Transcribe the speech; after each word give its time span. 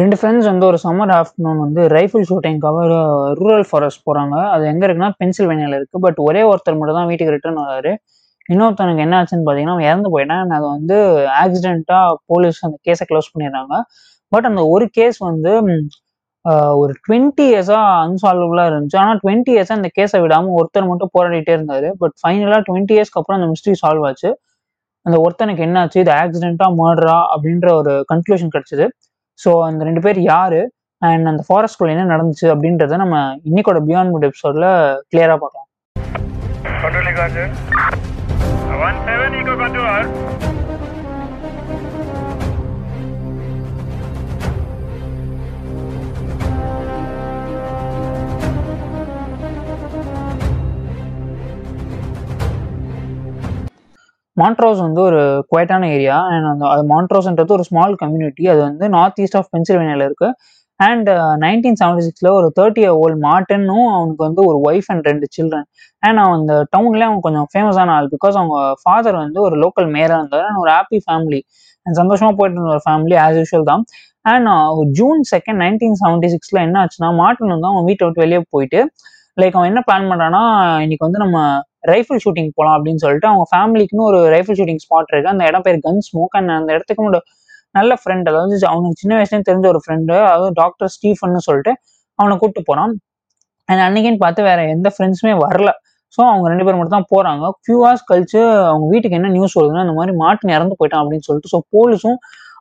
ரெண்டு 0.00 0.16
ஃப்ரெண்ட்ஸ் 0.18 0.46
வந்து 0.50 0.64
ஒரு 0.68 0.78
சம்மர் 0.84 1.10
ஆஃப்டர்நூன் 1.18 1.58
வந்து 1.64 1.82
ரைஃபிள் 1.96 2.24
ஷூட்டிங்காக 2.28 2.84
ரூரல் 3.40 3.66
ஃபாரஸ்ட் 3.70 4.02
போகிறாங்க 4.06 4.36
அது 4.52 4.64
எங்கே 4.70 4.84
இருக்குன்னா 4.86 5.10
பென்சில்வேனியாவில் 5.20 5.76
இருக்குது 5.78 6.02
பட் 6.04 6.18
ஒரே 6.26 6.42
ஒருத்தர் 6.50 6.78
மட்டும் 6.80 6.98
தான் 6.98 7.08
வீட்டுக்கு 7.10 7.34
ரிட்டர்ன் 7.36 7.60
வராரு. 7.64 7.92
இன்னொருத்தனுக்கு 8.52 9.02
என்ன 9.06 9.16
ஆச்சுன்னு 9.18 9.44
பார்த்தீங்கன்னா 9.46 9.74
அவன் 9.76 9.88
இறந்து 9.90 10.08
போயிட்டான். 10.14 10.54
அதை 10.58 10.66
வந்து 10.76 10.96
ஆக்சிடெண்ட்டாக 11.42 12.16
போலீஸ் 12.30 12.60
அந்த 12.68 12.78
கேஸை 12.86 13.06
க்ளோஸ் 13.10 13.30
பண்ணிடுறாங்க. 13.34 13.74
பட் 14.34 14.48
அந்த 14.50 14.62
ஒரு 14.74 14.86
கேஸ் 14.98 15.18
வந்து 15.28 15.52
ஒரு 16.82 16.92
டுவெண்ட்டி 17.06 17.44
இயர்ஸாக 17.50 17.84
அன்சால்வபுளாக 18.06 18.70
இருந்துச்சு. 18.70 18.98
ஆனால் 19.02 19.20
டுவெண்ட்டி 19.24 19.52
இயர்ஸாக 19.56 19.78
அந்த 19.80 19.90
கேஸை 19.98 20.20
விடாமல் 20.24 20.54
ஒருத்தர் 20.60 20.88
மட்டும் 20.90 21.12
போராடிட்டே 21.16 21.52
இருந்தார். 21.56 21.88
பட் 22.00 22.14
ஃபைனலாக 22.22 22.62
டுவெண்ட்டி 22.68 22.94
இயர்ஸ்க்கு 22.96 23.20
அப்புறம் 23.20 23.38
அந்த 23.40 23.48
மிஸ்ட்ரி 23.52 23.74
சால்வ் 23.82 24.06
ஆச்சு. 24.08 24.30
அந்த 25.06 25.16
ஒருத்தனுக்கு 25.24 25.62
என்னாச்சு 25.68 25.98
இது 26.04 26.12
ஆக்சிடென்ட்டாக 26.22 26.72
மர்டரா 26.80 27.18
அப்படின்ற 27.34 27.68
ஒரு 27.80 27.92
கன்க்ளூஷன் 28.12 28.52
கிடச்சிது. 28.56 28.86
ஸோ 29.44 29.50
அந்த 29.68 29.84
ரெண்டு 29.84 30.00
பேர் 30.00 30.18
யாரு? 30.32 30.60
அண்ட் 31.02 31.26
அந்த 31.30 31.42
ஃபாரஸ்ட்குள்ள 31.46 31.94
என்ன 31.94 32.04
நடந்துச்சு 32.14 32.46
அப்படின்றத 32.54 32.96
நம்ம 32.96 33.16
இன்னைக்கோட 33.48 33.78
பியாண்ட் 33.88 34.12
முட் 34.14 34.26
எபிசோட்ல 34.28 34.66
கிளியரா 35.10 35.36
பார்க்கலாம். 35.44 35.68
மான்ட்ரோஸ் 54.42 54.80
வந்து 54.86 55.00
ஒரு 55.08 55.20
குவைட்டான 55.50 55.88
ஏரியா 55.96 56.16
அண்ட் 56.32 56.46
அந்த 56.52 56.64
அது 56.72 56.82
மான்ட்ரோஸ்ன்றது 56.94 57.54
ஒரு 57.58 57.64
ஸ்மால் 57.68 57.94
கம்யூனிட்டி 58.02 58.44
அது 58.52 58.60
வந்து 58.68 58.84
நார்த் 58.96 59.20
ஈஸ்ட் 59.24 59.38
ஆஃப் 59.40 59.50
பென்சில்வேனியால 59.54 60.06
இருக்கு. 60.08 60.28
அண்ட் 60.80 61.08
நைன்டீன் 61.44 61.78
செவன்டி 61.80 62.02
சிக்ஸ்ல 62.06 62.28
ஒரு 62.36 62.46
தேர்ட்டி 62.58 62.80
இயர் 62.84 62.96
ஓல்ட் 63.02 63.18
மார்டனும் 63.26 63.88
அவனுக்கு 63.96 64.22
வந்து 64.28 64.42
ஒரு 64.50 64.58
ஒய்ஃப் 64.68 64.88
அண்ட் 64.92 65.04
ரெண்டு 65.10 65.26
சில்ட்ரன் 65.36 65.66
அண்ட் 66.02 66.18
அவன் 66.22 66.36
அந்த 66.38 66.54
டவுன்லேயே 66.74 67.08
அவன் 67.08 67.24
கொஞ்சம் 67.26 67.48
ஃபேமஸான 67.52 67.92
ஆள் 67.96 68.08
பிகாஸ் 68.14 68.36
அவங்க 68.40 68.56
ஃபாதர் 68.82 69.18
வந்து 69.24 69.38
ஒரு 69.46 69.56
லோக்கல் 69.64 69.88
மேயராக 69.96 70.20
இருந்தார். 70.20 70.46
அண்ட் 70.48 70.60
ஒரு 70.64 70.70
ஹாப்பி 70.76 70.98
ஃபேமிலி 71.06 71.40
அண்ட் 71.86 71.96
சந்தோஷமா 72.00 72.30
போயிட்டு 72.38 72.58
இருந்த 72.58 72.72
ஒரு 72.76 72.84
ஃபேமிலி 72.88 73.16
ஆஸ் 73.24 73.38
யூஷுவல் 73.40 73.68
தான். 73.72 73.84
And 74.32 74.48
June 74.98 75.22
second 75.32 75.60
nineteen 75.64 75.96
seventy 76.02 76.30
சிக்ஸ்ல 76.34 76.58
என்ன 76.66 76.76
ஆச்சுன்னா 76.84 77.10
மார்டன் 77.22 77.54
வந்து 77.54 77.68
அவன் 77.72 77.86
வீட்டை 77.90 78.06
விட்டு 78.06 78.24
வெளியே 78.24 78.40
போயிட்டு 78.56 78.80
லைக் 79.40 79.56
அவன் 79.58 79.70
என்ன 79.72 79.80
பிளான் 79.88 80.10
பண்றான்னா 80.12 80.42
இன்னைக்கு 80.84 81.04
வந்து 81.08 81.22
நம்ம 81.24 81.38
ரைஃபிள் 81.84 82.20
ஷூட்டிங் 82.24 82.50
போகலாம் 82.56 82.76
அப்படின்னு 82.78 83.02
சொல்லிட்டு 83.04 83.28
அவங்க 83.30 83.44
ஃபேமிலிக்குன்னு 83.52 84.04
ஒரு 84.10 84.18
ரைஃபிள் 84.34 84.58
ஷூட்டிங் 84.58 84.82
ஸ்பாட் 84.84 85.10
இருக்கு. 85.12 85.30
அந்த 85.34 85.44
இடம் 85.50 85.64
பேர் 85.66 85.78
கன் 85.86 86.02
ஸ்மோக் 86.08 86.36
அண்ட் 86.40 86.52
அந்த 86.58 86.70
இடத்துக்கு 86.76 87.04
ஒரு 87.10 87.20
நல்ல 87.74 87.92
ஃப்ரெண்ட் 88.00 88.28
அதாவது 88.30 88.54
அவனுக்கு 88.72 89.00
சின்ன 89.02 89.12
வயசுலேயும் 89.18 89.48
தெரிஞ்ச 89.48 89.66
ஒரு 89.72 89.80
ஃப்ரெண்டு 89.84 90.14
அதாவது 90.32 90.52
டாக்டர் 90.62 90.90
ஸ்டீஃபன் 90.96 91.38
சொல்லிட்டு 91.48 91.72
அவனை 92.18 92.34
கூப்பிட்டு 92.40 92.62
போறான் 92.70 92.92
அண்ட் 93.68 93.82
அன்னைக்குன்னு 93.86 94.20
பார்த்து 94.24 94.42
வேற 94.50 94.60
எந்த 94.74 94.88
ஃப்ரெண்ட்ஸுமே 94.94 95.34
வரல. 95.44 95.70
ஸோ 96.14 96.20
அவங்க 96.30 96.46
ரெண்டு 96.52 96.64
பேர் 96.66 96.76
மட்டும் 96.78 96.96
தான் 96.98 97.10
போறாங்க. 97.14 97.44
ஃபியூ 97.62 97.76
ஹவர்ஸ் 97.82 98.06
கழிச்சு 98.10 98.40
அவங்க 98.70 98.86
வீட்டுக்கு 98.92 99.18
என்ன 99.18 99.28
நியூஸ் 99.36 99.54
வருதுன்னா 99.58 99.84
இந்த 99.86 99.94
மாதிரி 99.98 100.12
மாட்டு 100.22 100.54
இறந்து 100.56 100.76
போயிட்டான் 100.80 101.02
அப்படின்னு 101.02 101.26
சொல்லிட்டு 101.28 101.52
ஸோ 101.54 101.60
போலீஸும் 101.74 102.18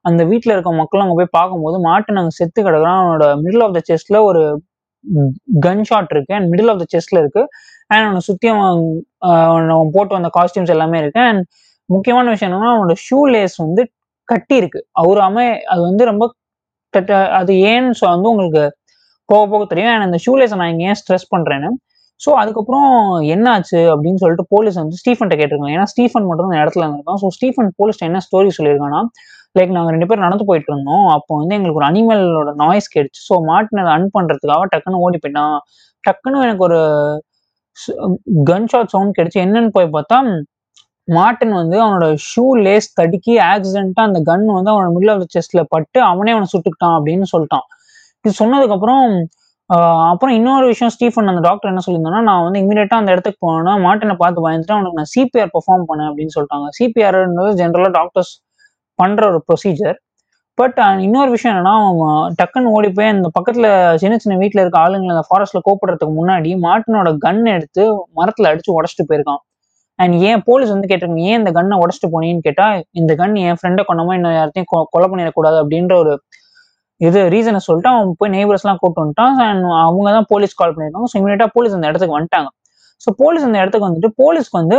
அந்த 0.09 0.21
வீட்டில் 0.29 0.53
இருக்க 0.53 0.71
மக்களும் 0.81 1.05
அங்கே 1.05 1.17
போய் 1.19 1.35
பார்க்கும்போது 1.37 1.77
மாட்டு 1.87 2.15
நாங்கள் 2.17 2.35
செத்து 2.37 2.59
கிடக்குறோம் 2.61 2.99
அவனோட 3.01 3.25
மிடில் 3.43 3.63
ஆஃப் 3.65 3.75
த 3.77 3.81
செஸ்ட்ல 3.89 4.19
ஒரு 4.29 4.41
கன் 5.59 5.83
ஷாட் 5.83 6.07
இருக்கு 6.09 6.35
அண்ட் 6.35 6.53
மிடில் 6.53 6.69
ஆஃப் 6.69 6.81
த 6.83 6.97
செஸ்ட்ல 6.97 7.17
இருக்கு. 7.17 7.47
அண்ட் 7.87 8.03
அவனை 8.03 8.19
சுத்தி 8.19 8.47
அவன் 8.47 9.05
ஆஹ் 9.25 9.89
போட்டு 9.91 10.13
வந்த 10.19 10.29
காஸ்டியூம்ஸ் 10.39 10.69
எல்லாமே 10.69 10.99
இருக்கு. 10.99 11.19
அண்ட் 11.19 11.45
முக்கியமான 11.85 12.29
விஷயம் 12.29 12.53
என்னன்னா 12.53 12.71
அவனோட 12.75 12.95
ஷூ 13.09 13.21
லேஸ் 13.21 13.55
வந்து 13.55 13.91
கட்டி 14.23 14.55
இருக்கு 14.55 14.87
அவராம 15.01 15.59
அது 15.63 15.81
வந்து 15.81 16.05
ரொம்ப 16.05 16.33
அது 17.29 17.53
ஏன்னு 17.53 17.91
வந்து 17.99 18.29
உங்களுக்கு 18.29 18.77
போக 19.25 19.47
போக 19.47 19.65
தெரியும். 19.65 19.91
அண்ட் 19.91 20.03
அந்த 20.03 20.17
ஷூ 20.25 20.33
லேஸை 20.33 20.55
நான் 20.55 20.69
இங்க 20.69 20.83
ஏன் 20.83 20.99
ஸ்ட்ரெஸ் 21.01 21.27
பண்றேன்னு? 21.35 21.67
ஸோ 22.25 22.29
அதுக்கப்புறம் 22.29 23.19
என்னாச்சு 23.21 23.79
அப்படின்னு 23.93 24.15
சொல்லிட்டு 24.15 24.45
போலீஸ் 24.49 24.75
வந்து 24.75 24.95
ஸ்டீஃபன்ட்ட 25.05 25.35
கேட்டிருக்காங்க. 25.37 25.75
ஏன்னா 25.77 25.83
ஸ்டீஃபன் 25.83 26.25
மட்டும் 26.25 26.49
தான் 26.49 26.59
அந்த 26.59 26.65
இடத்துல 26.65 26.85
இருந்திருக்கான். 26.85 27.19
ஸோ 27.21 27.27
ஸ்டீஃபன் 27.27 27.71
போலீஸ் 27.75 27.97
என்ன 27.97 28.19
ஸ்டோரி 28.31 28.49
சொல்லியிருக்காங்கன்னா 28.57 29.03
லைக் 29.55 29.73
நாங்கள் 29.75 29.93
ரெண்டு 29.95 30.07
பேரும் 30.09 30.25
நடந்து 30.27 30.47
போயிட்டு 30.49 30.69
இருந்தோம். 30.71 31.05
அப்போ 31.15 31.31
வந்து 31.39 31.55
எங்களுக்கு 31.57 31.79
ஒரு 31.81 31.87
அனிமலோட 31.89 32.51
நாய்ஸ் 32.63 32.93
கேடுச்சு 32.93 33.21
ஸோ 33.29 33.35
மாட்டினை 33.49 33.83
அன் 33.95 34.07
பண்ணுறதுக்காக 34.15 34.67
டக்குன்னு 34.73 35.01
ஓடி 35.07 35.19
போயிட்டான். 35.23 35.57
டக்குன்னு 36.03 36.45
எனக்கு 36.47 36.65
ஒரு 36.69 36.79
கன் 38.49 38.69
ஷாட் 38.71 38.93
சவுண்ட் 38.93 39.17
கிடைச்சு 39.19 39.39
என்னன்னு 39.45 39.71
போய் 39.75 39.93
பார்த்தா 39.97 40.17
மார்ட்டின் 41.17 41.53
வந்து 41.59 41.77
அவனோட 41.83 42.05
ஷூ 42.29 42.43
லேஸ் 42.65 42.87
தடுக்கி 42.99 43.33
ஆக்சிடென்ட்டாக 43.51 44.09
அந்த 44.09 44.19
கன் 44.29 44.43
வந்து 44.57 44.71
அவனோட 44.73 44.89
மிடில் 44.95 45.11
ஆஃப் 45.13 45.31
செஸ்ட்ல 45.35 45.61
பட்டு 45.73 45.99
அவனே 46.09 46.33
அவனை 46.35 46.47
சுட்டுக்கிட்டான் 46.53 46.95
அப்படின்னு 46.97 47.27
சொல்லிட்டான். 47.33 47.65
இது 48.25 48.33
சொன்னதுக்கப்புறம் 48.41 49.05
அப்புறம் 50.11 50.33
இன்னொரு 50.37 50.65
விஷயம் 50.71 50.91
ஸ்டீஃபன் 50.95 51.31
அந்த 51.31 51.41
டாக்டர் 51.47 51.69
என்ன 51.71 51.81
சொல்லியிருந்தாங்கன்னா 51.85 52.27
நான் 52.29 52.45
வந்து 52.45 52.61
இமீடியட்டாக 52.63 53.01
அந்த 53.01 53.11
இடத்துக்கு 53.15 53.39
போனேன்னா 53.45 53.73
மார்ட்டினை 53.85 54.15
பார்த்து 54.23 54.43
பயந்துட்டு 54.45 54.75
அவனுக்கு 54.77 54.99
நான் 54.99 55.11
சிபிஆர் 55.13 55.51
பெர்ஃபார்ம் 55.55 55.85
பண்ணேன் 55.89 56.09
அப்படின்னு 56.09 56.33
சொல்லிட்டாங்க. 56.35 56.67
சிபிஆர்ன்றது 56.79 57.51
ஜென்ரலாக 57.61 57.93
டாக்டர்ஸ் 57.99 58.33
பண்ற 59.01 59.21
ஒரு 59.31 59.39
ப்ரொசீஜர் 59.49 59.97
பட் 60.57 60.79
இன்னொரு 61.05 61.29
விஷயம் 61.35 61.53
என்னன்னா 61.53 61.73
அவன் 61.91 62.33
டக்குன்னு 62.39 62.73
ஓடி 62.77 62.89
போய் 62.97 63.11
அந்த 63.13 63.27
பக்கத்துல 63.37 63.67
சின்ன 64.01 64.15
சின்ன 64.23 64.35
வீட்டுல 64.41 64.63
இருக்க 64.63 64.77
ஆளுங்களை 64.85 65.13
அந்த 65.15 65.25
ஃபாரஸ்ட்ல 65.29 65.59
கூப்பிடுறதுக்கு 65.67 66.13
முன்னாடி 66.19 66.51
மாட்டினோட 66.65 67.11
கன் 67.25 67.41
எடுத்து 67.55 67.83
மரத்துல 68.19 68.49
அடிச்சு 68.51 68.75
உடச்சிட்டு 68.77 69.05
போயிருக்கான். 69.09 69.41
அண்ட் 69.99 70.15
ஏன் 70.29 70.41
போலீஸ் 70.49 70.73
வந்து 70.73 70.89
கேட்டிருக்காங்க 70.89 71.25
ஏன் 71.31 71.39
இந்த 71.41 71.51
கன்னை 71.57 71.75
உடச்சிட்டு 71.83 72.09
போனீங்கன்னு 72.13 72.45
கேட்டா 72.47 72.65
இந்த 72.99 73.11
கன் 73.21 73.35
என் 73.45 73.59
ஃப்ரெண்டை 73.59 73.83
கொண்டமா 73.89 74.13
இன்னும் 74.17 74.37
யார்த்தையும் 74.39 74.69
கொலை 74.93 75.07
பண்ணிடக்கூடாது 75.11 75.57
அப்படின்ற 75.63 75.95
ஒரு 76.03 76.13
இது 77.01 77.19
ரீசனை 77.33 77.59
சொல்லிட்டு 77.67 77.91
அவன் 77.93 78.09
போய் 78.21 78.33
நெய்பர்ஸ் 78.35 78.63
எல்லாம் 78.65 78.79
கூப்பிட்டு 78.81 79.03
வந்துட்டான். 79.03 79.35
அண்ட் 79.47 79.67
அவங்க 79.85 80.09
தான் 80.17 80.27
போலீஸ் 80.33 80.57
கால் 80.59 80.73
பண்ணியிருக்காங்க 80.73 81.09
ஸோ 81.11 81.17
இமீடியட்டா 81.21 81.47
போலீஸ் 81.55 81.75
அந்த 81.77 81.89
இடத்துக்கு 81.91 82.17
வந்துட்டாங்க. 82.17 82.49
ஸோ 83.03 83.11
போலீஸ் 83.21 83.45
அந்த 83.47 83.57
இடத்துக்கு 83.61 83.87
வந்துட்டு 83.89 84.09
போலீஸ்க்கு 84.21 84.57
வந்து 84.61 84.77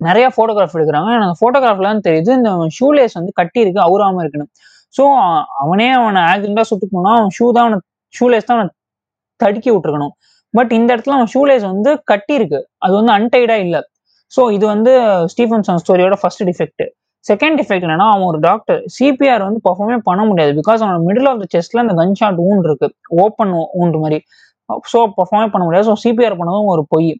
நிறைய 0.00 0.26
போட்டோகிராஃப் 0.36 0.76
எடுக்கிறாங்க. 0.78 1.10
and 1.16 1.24
அந்த 1.26 2.00
தெரியுது. 2.08 2.30
இந்த 2.38 2.50
ஷூலேஸ் 2.78 3.16
வந்து 3.20 3.32
கட்டி 3.40 3.60
இருக்கு 3.64 3.80
அவுராம 3.88 4.22
இருக்குன்னு 4.24 4.48
ஸோ 4.94 5.02
அவனே 5.62 5.88
அவனை 5.98 6.20
ஆக்சிடென்டா 6.30 6.64
சுட்டு 6.70 6.86
போனா 6.94 7.10
அவன் 7.18 7.32
ஷூ 7.38 7.46
தான் 7.56 7.66
அவனை 7.66 7.78
ஷூலேஸ் 8.14 8.48
தான் 8.48 8.56
அவனை 8.58 8.72
தடுக்கி 9.40 9.70
விட்டுருக்கணும். 9.72 10.14
பட் 10.54 10.72
இந்த 10.78 10.90
இடத்துல 10.94 11.16
அவன் 11.18 11.30
ஷூலேஸ் 11.34 11.64
வந்து 11.72 11.90
கட்டி 12.10 12.34
இருக்கு 12.38 12.60
அது 12.84 12.92
வந்து 13.00 13.12
அன்டைடா 13.18 13.56
இல்ல. 13.66 13.76
ஸோ 14.32 14.40
இது 14.56 14.64
வந்து 14.74 14.92
ஸ்டீஃபன்சன் 15.32 15.80
ஸ்டோரியோட 15.82 16.16
ஃபர்ஸ்ட் 16.22 16.42
டிஃபெக்ட் 16.50 16.84
செகண்ட் 17.26 17.56
டிஃபெக்ட் 17.60 17.84
என்னன்னா 17.86 18.08
அவன் 18.12 18.28
ஒரு 18.32 18.38
டாக்டர் 18.48 18.78
சிபிஆர் 18.96 19.42
வந்து 19.46 19.60
பர்ஃபார்மே 19.66 19.96
பண்ண 20.08 20.20
முடியாது. 20.28 20.52
பிகாஸ் 20.60 20.80
அவனோட 20.82 21.00
மிடில் 21.08 21.28
ஆஃப் 21.30 21.40
த 21.42 21.46
செஸ்ட்ல 21.54 21.82
அந்த 21.84 21.94
கன் 22.00 22.14
ஷாட் 22.20 22.38
ஊன் 22.48 22.62
இருக்கு. 22.68 22.88
ஓப்பன் 23.24 23.52
ஊண்டு 23.80 23.98
மாதிரி. 24.04 24.18
ஸோ 24.92 24.98
பர்ஃபார்மே 25.18 25.48
பண்ண 25.54 25.64
முடியாது. 25.66 25.86
ஸோ 25.90 25.96
சிபிஆர் 26.04 26.38
பண்ணதும் 26.40 26.70
ஒரு 26.74 26.84
பொய். 26.94 27.10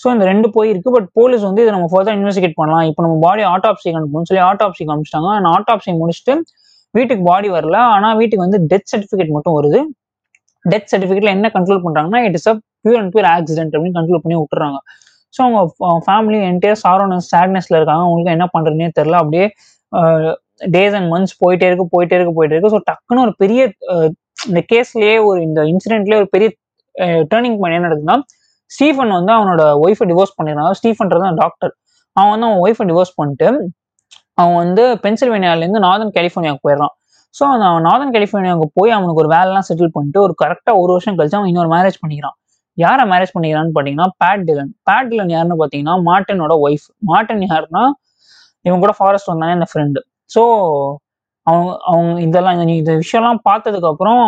ஸோ 0.00 0.06
இந்த 0.14 0.24
ரெண்டு 0.30 0.48
போயிருக்கு 0.56 0.90
பட் 0.96 1.08
போலீஸ் 1.18 1.44
வந்து 1.48 1.62
இதை 1.64 1.72
நம்ம 1.76 1.88
ஃபர்தர் 1.92 2.16
இன்வெஸ்டிகேட் 2.18 2.56
பண்ணலாம். 2.60 2.86
இப்போ 2.90 3.02
நம்ம 3.06 3.16
பாடி 3.26 3.42
ஆட்டாப்சி 3.54 3.88
அனுப்பணும்னு 3.98 4.28
சொல்லி 4.30 4.42
ஆட்டாப்சி 4.50 4.84
காமிச்சிட்டாங்க. 4.90 5.30
அண்ட் 5.38 5.48
ஆட்டாப்சி 5.56 5.92
முடிச்சுட்டு 6.02 6.34
வீட்டுக்கு 6.94 7.24
பாடி 7.30 7.48
வரல. 7.56 7.76
ஆனால் 7.94 8.16
வீட்டுக்கு 8.20 8.44
வந்து 8.46 8.60
டெத் 8.72 8.90
சர்டிஃபிகேட் 8.92 9.34
மட்டும் 9.36 9.56
வருது. 9.58 9.80
டெத் 10.64 10.90
சர்டிஃபிகேட்ல 10.92 11.30
என்ன 11.36 11.46
கண்ட்ரோல் 11.56 11.82
பண்ணுறாங்கன்னா 11.84 12.20
it 12.26 12.36
is 12.38 12.48
a 12.52 12.54
pure 12.84 12.98
and 13.00 13.12
pure 13.14 13.28
accident 13.36 13.74
அப்படின்னு 13.76 13.96
கண்ட்ரோல் 13.98 14.22
பண்ணி 14.24 14.36
விட்டுறாங்க. 14.40 14.78
ஸோ 15.34 15.40
அவங்க 15.44 15.60
ஃபேமிலி 16.06 16.38
என்டையர் 16.50 16.80
சாரோனஸ் 16.84 17.28
சேட்னஸ்ல 17.34 17.76
இருக்காங்க. 17.80 18.02
அவங்களுக்கு 18.08 18.34
என்ன 18.36 18.46
பண்ணுறதுனே 18.54 18.88
தெரில 18.98 19.16
அப்படியே 19.22 19.46
டேஸ் 20.74 20.96
அண்ட் 20.98 21.08
மந்த்ஸ் 21.14 21.36
போயிட்டே 21.42 21.66
இருக்கு 21.70 21.86
போயிட்டே 21.94 22.16
இருக்கு 22.18 22.34
போயிட்டே 22.38 22.54
இருக்கு. 22.56 22.72
ஸோ 22.74 22.80
டக்குன்னு 22.90 23.24
ஒரு 23.26 23.34
பெரிய 23.42 23.60
இந்த 24.50 24.60
கேஸ்லயே 24.72 25.16
ஒரு 25.28 25.38
இந்த 25.48 25.60
இன்சிடென்ட்லயே 25.72 26.18
ஒரு 26.22 26.28
பெரிய 26.34 26.48
டேர்னிங் 27.32 27.58
பாயிண்ட் 27.60 27.78
என்ன 27.78 27.88
நடக்குதுன்னா 27.88 28.18
ஸ்டீஃபன் 28.74 29.10
வந்து 29.10 29.32
அவனோட 29.32 29.62
ஒய்ஃபை 29.84 30.06
டிவோர்ஸ் 30.10 30.34
பண்ணிருந்தான் 30.38 30.76
ஸ்டீஃபன்றது 30.80 31.34
டாக்டர் 31.34 31.72
அவன் 32.16 32.30
வந்து 32.30 32.46
அவன் 32.46 32.60
ஒய்ஃபை 32.64 32.84
டிவோர்ஸ் 32.90 33.14
பண்ணிட்டு 33.16 33.48
அவன் 34.34 34.54
வந்து 34.54 35.00
பென்சில்வேனியாலேருந்து 35.02 35.80
நார்தன் 35.80 36.14
கலிஃபோர்னியாவுக்கு 36.16 36.64
போயிடுறான். 36.68 36.94
ஸோ 37.34 37.44
அந்த 37.44 37.64
அவன் 37.64 37.84
நார்தன் 37.84 38.14
கலிஃபோர்னியாவுக்கு 38.16 38.68
போய் 38.74 38.90
அவனுக்கு 38.90 39.22
ஒரு 39.22 39.28
வேலைலாம் 39.28 39.66
செட்டில் 39.68 39.92
பண்ணிட்டு 39.92 40.20
ஒரு 40.20 40.34
கரெக்டாக 40.44 40.78
ஒரு 40.78 40.92
வருஷம் 40.92 41.18
கழிச்சு 41.18 41.34
அவன் 41.34 41.48
இன்னொரு 41.48 41.68
மேரேஜ் 41.68 41.98
பண்ணிக்கிறான். 42.02 42.36
யாரை 42.78 43.10
மேரேஜ் 43.10 43.32
பண்ணிக்கிறான்னு 43.34 43.72
பார்த்தீங்கன்னா 43.74 44.08
பேட் 44.24 44.44
டிலன் 44.44 44.74
பேட் 44.90 45.08
டிலன் 45.08 45.28
யாருன்னு 45.28 45.56
பார்த்தீங்கன்னா 45.58 45.96
மார்டனோட 46.02 46.54
ஒய்ஃப் 46.60 46.86
மார்ட்டின் 46.98 47.40
யாருன்னா 47.48 47.84
இவன் 48.64 48.80
கூட 48.80 48.94
ஃபாரஸ்ட் 48.98 49.28
வந்தானே 49.28 49.52
இந்த 49.52 49.66
ஃப்ரெண்டு 49.72 50.00
ஸோ 50.36 50.42
அவங்க 51.42 51.78
அவங்க 51.82 52.20
இதெல்லாம் 52.20 52.68
இந்த- 52.68 53.00
விஷயம்லாம் 53.02 53.40
பார்த்ததுக்கு 53.50 53.86
அப்புறம் 53.86 54.20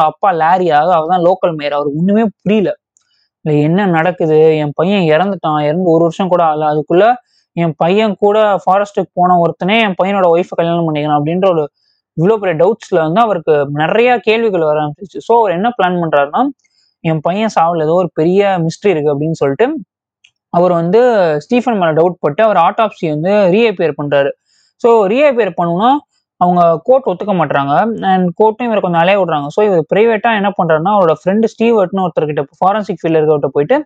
அப்பா 0.00 0.32
லாரியாக 0.32 0.88
அவர் 0.90 1.08
தான் 1.08 1.22
லோக்கல் 1.22 1.56
மேயர் 1.56 1.72
அவருக்கு 1.72 1.98
ஒன்றுமே 1.98 2.24
புரியல. 2.42 2.70
இல்லை 3.44 3.54
என்ன 3.68 3.86
நடக்குது? 3.96 4.38
என் 4.62 4.74
பையன் 4.74 5.04
இறந்துட்டான். 5.12 5.60
இறந்து 5.68 5.88
ஒரு 5.94 6.02
வருஷம் 6.06 6.32
கூட 6.32 6.42
ஆகல. 6.48 6.64
அதுக்குள்ள 6.72 7.04
என் 7.56 7.74
பையன் 7.82 8.14
கூட 8.24 8.38
ஃபாரஸ்ட்டுக்கு 8.64 9.10
போன 9.18 9.36
ஒருத்தனே 9.44 9.76
என் 9.86 9.96
பையனோட 10.00 10.26
ஒய்ஃபை 10.34 10.54
கல்யாணம் 10.58 10.86
பண்ணிக்கணும் 10.88 11.18
அப்படின்ற 11.18 11.46
ஒரு 11.54 11.62
இவ்வளோ 12.16 12.36
பெரிய 12.42 12.54
டவுட்ஸ்ல 12.62 12.98
வந்து 13.06 13.20
அவருக்கு 13.20 13.54
நிறைய 13.82 14.10
கேள்விகள் 14.28 14.66
வர 14.68 14.78
ஆரம்பிச்சிச்சு. 14.82 15.20
ஸோ 15.28 15.32
அவர் 15.40 15.52
என்ன 15.58 15.68
பிளான் 15.78 16.00
பண்றாருன்னா 16.02 16.42
என் 17.04 17.22
பையன் 17.26 17.52
சாவில் 17.56 17.84
ஏதோ 17.86 17.94
ஒரு 18.02 18.10
பெரிய 18.20 18.40
மிஸ்ட்ரி 18.66 18.90
இருக்கு 18.94 19.12
அப்படின்னு 19.14 19.38
சொல்லிட்டு 19.42 19.66
அவர் 20.52 20.72
வந்து 20.80 21.00
ஸ்டீஃபன் 21.44 21.78
மேல 21.80 21.92
டவுட் 21.98 22.16
பட்டு 22.24 22.42
அவர் 22.46 22.58
ஆட்டாப்சி 22.66 23.06
வந்து 23.14 23.32
ரீஅப்பியர் 23.54 23.98
பண்றாரு. 24.00 24.30
ஸோ 24.84 24.88
ரீஅப்பியர் 25.12 25.52
பண்ணணும்னா 25.58 25.90
அவங்க 26.40 26.60
கோர்ட் 26.88 27.08
ஒத்துக்க 27.10 27.32
மாட்டாங்க 27.40 27.72
அண்ட் 28.12 28.28
கோர்ட்டும் 28.40 28.68
இவரை 28.68 28.80
கொஞ்சம் 28.84 29.02
அலைய 29.02 29.18
விடுறாங்க. 29.20 29.48
ஸோ 29.56 29.60
இவர் 29.68 29.82
ப்ரைவேட்டாக 29.92 30.40
என்ன 30.40 30.50
பண்ணுறாருன்னா 30.58 30.92
அவரோட 30.96 31.14
ஃப்ரெண்டு 31.20 31.50
ஸ்டீவர்ட்னு 31.54 32.04
ஒருத்தர்கிட்ட 32.06 32.44
ஃபாரன்சிக் 32.60 33.00
ஃபீல்டு 33.00 33.18
இருக்கவர்கிட்ட 33.20 33.50
போயிட்டு 33.56 33.78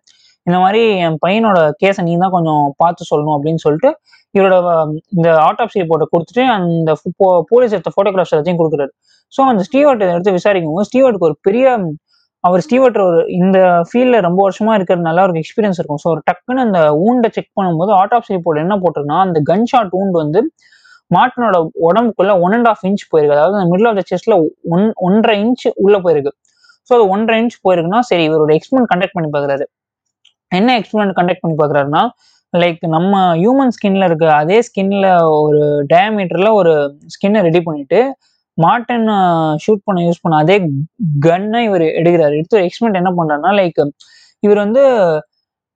இந்த 0.47 0.59
மாதிரி 0.65 0.83
என் 1.07 1.19
பையனோட 1.25 1.59
கேஸை 1.83 2.03
நீ 2.09 2.15
தான் 2.23 2.35
கொஞ்சம் 2.37 2.65
பார்த்து 2.83 3.09
சொல்லணும் 3.11 3.37
அப்படின்னு 3.37 3.63
சொல்லிட்டு 3.67 3.91
இவரோட 4.35 4.57
இந்த 5.17 5.29
ஆட்டோப்சி 5.49 5.79
ரிப்போர்ட்டை 5.83 6.07
கொடுத்துட்டு 6.13 6.45
அந்த 6.57 6.93
போலீஸ் 7.53 7.75
எடுத்த 7.77 7.93
ஃபோட்டோகிராஃப்ஸ் 7.95 8.35
எல்லாத்தையும் 8.35 8.61
கொடுக்குறாரு. 8.61 8.93
ஸோ 9.33 9.43
அந்த 9.51 9.63
ஸ்டீவர்ட் 9.69 10.03
எடுத்து 10.13 10.37
விசாரிக்கும் 10.39 10.75
போது 10.77 10.89
ஸ்டீவர்ட்க்கு 10.91 11.29
ஒரு 11.31 11.37
பெரிய 11.49 11.67
அவர் 12.45 12.63
ஸ்டீவர்ட் 12.67 12.99
ஒரு 13.07 13.21
இந்த 13.41 13.59
ஃபீல்டில் 13.89 14.25
ரொம்ப 14.27 14.41
வருஷமா 14.47 14.73
இருக்கிறதுனால 14.79 15.21
அவருக்கு 15.23 15.43
எக்ஸ்பீரியன்ஸ் 15.45 15.79
இருக்கும். 15.81 16.01
ஸோ 16.03 16.09
ஒரு 16.15 16.21
டக்குன்னு 16.29 16.65
அந்த 16.67 16.81
ஊண்டை 17.07 17.29
செக் 17.37 17.55
பண்ணும்போது 17.59 17.93
ஆட்டோப்சி 18.01 18.35
ரிப்போர்ட் 18.37 18.63
என்ன 18.65 18.77
போட்டிருக்குன்னா 18.83 19.21
அந்த 19.27 19.41
கன் 19.51 19.67
ஷாட் 19.71 19.95
ஊண்டு 20.01 20.17
வந்து 20.23 20.43
மாட்டினோட 21.11 21.57
உடம்புக்குள்ள 21.89 22.33
ஒன் 22.45 22.55
அண்ட் 22.57 22.69
ஆஃப் 22.73 22.85
இன்ச் 22.89 23.05
போயிருக்கு. 23.13 23.37
அதாவது 23.37 23.57
அந்த 23.59 23.69
மிடில் 23.73 23.89
ஆஃப் 23.91 23.99
த 24.01 24.05
செஸ்ட்ல 24.11 24.37
ஒன் 24.75 24.85
ஒன்றரை 25.07 25.37
இன்ச் 25.45 25.65
உள்ள 25.85 25.97
போயிருக்கு. 26.05 26.33
ஸோ 26.91 26.93
அது 26.97 27.05
ஒன்றரை 27.15 27.37
இன்ச் 27.43 27.57
போயிருக்குன்னா 27.65 28.01
சரி 28.11 28.25
இவரோட 28.29 28.53
எக்ஸ்பிரிமெண்ட் 28.59 28.91
கண்டக்ட் 28.93 29.17
பண்ணி 29.17 29.31
பார்க்குறாரு 29.37 29.67
என்ன 30.53 30.71
எக்ஸ்பிரிமெண்ட் 30.81 31.17
கண்டக்ட் 31.19 31.43
பண்ணி 31.45 31.57
பார்க்குறாருன்னா 31.61 32.03
லைக் 32.53 32.83
நம்ம 32.97 33.13
ஹியூமன் 33.41 33.73
ஸ்கின்ல 33.77 34.07
இருக்க 34.11 34.27
அதே 34.43 34.59
ஸ்கின்ல 34.69 35.07
ஒரு 35.39 35.61
டயமீட்டர்ல 35.93 36.51
ஒரு 36.61 36.73
ஸ்கின்னை 37.15 37.41
ரெடி 37.49 37.61
பண்ணிட்டு 37.69 38.01
மாட்டன் 38.59 39.07
ஷூட் 39.65 39.85
பண்ண 39.89 40.01
யூஸ் 40.07 40.23
பண்ண 40.25 40.35
அதே 40.43 40.57
கன்னை 41.27 41.61
இவர் 41.69 41.85
எடுக்கிறாரு. 42.01 42.35
எடுத்து 42.39 42.59
ஒரு 42.59 42.67
எக்ஸ்பிரிமெண்ட் 42.69 43.01
என்ன 43.01 43.11
பண்றாருன்னா 43.19 43.53
லைக் 43.61 43.81
இவர் 44.43 44.61
வந்து 44.65 44.83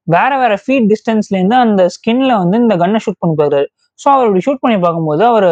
வேற 0.06 0.32
வேற 0.42 0.52
ஃபீட் 0.62 0.86
டிஸ்டன்ஸ்ல 0.92 1.36
இருந்து 1.38 1.56
அந்த 1.64 1.82
ஸ்கின்ல 1.96 2.32
வந்து 2.42 2.56
இந்த 2.64 2.74
கன்னை 2.82 3.00
ஷூட் 3.04 3.20
பண்ணி 3.22 3.36
பார்க்குறாரு 3.40 3.68
ஸோ 3.98 4.06
அவர் 4.14 4.44
ஷூட் 4.46 4.62
பண்ணி 4.64 4.76
பார்க்கும்போது 4.84 5.22
அவர் 5.32 5.48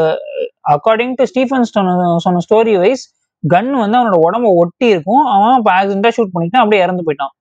அக்கார்டிங் 0.75 1.14
டு 1.19 1.25
ஸ்டீஃபன் 1.31 1.66
சொன்ன 1.75 2.19
சொன்ன 2.25 2.43
ஸ்டோரி 2.46 2.75
வைஸ் 2.82 3.04
கன் 3.44 3.72
வந்து 3.82 3.96
அவனோட 3.98 4.16
உடம்ப 4.26 4.48
ஒட்டி 4.62 4.87
இருக்கும். 4.94 5.25
அவன் 5.34 5.56
இப்போ 5.58 5.70
ஆக்சிடென்டா 5.78 6.10
ஷூட் 6.16 6.32
பண்ணிட்டு 6.34 6.58
அப்படியே 6.62 6.82
இறந்து 6.84 7.04
போயிட்டான். 7.06 7.32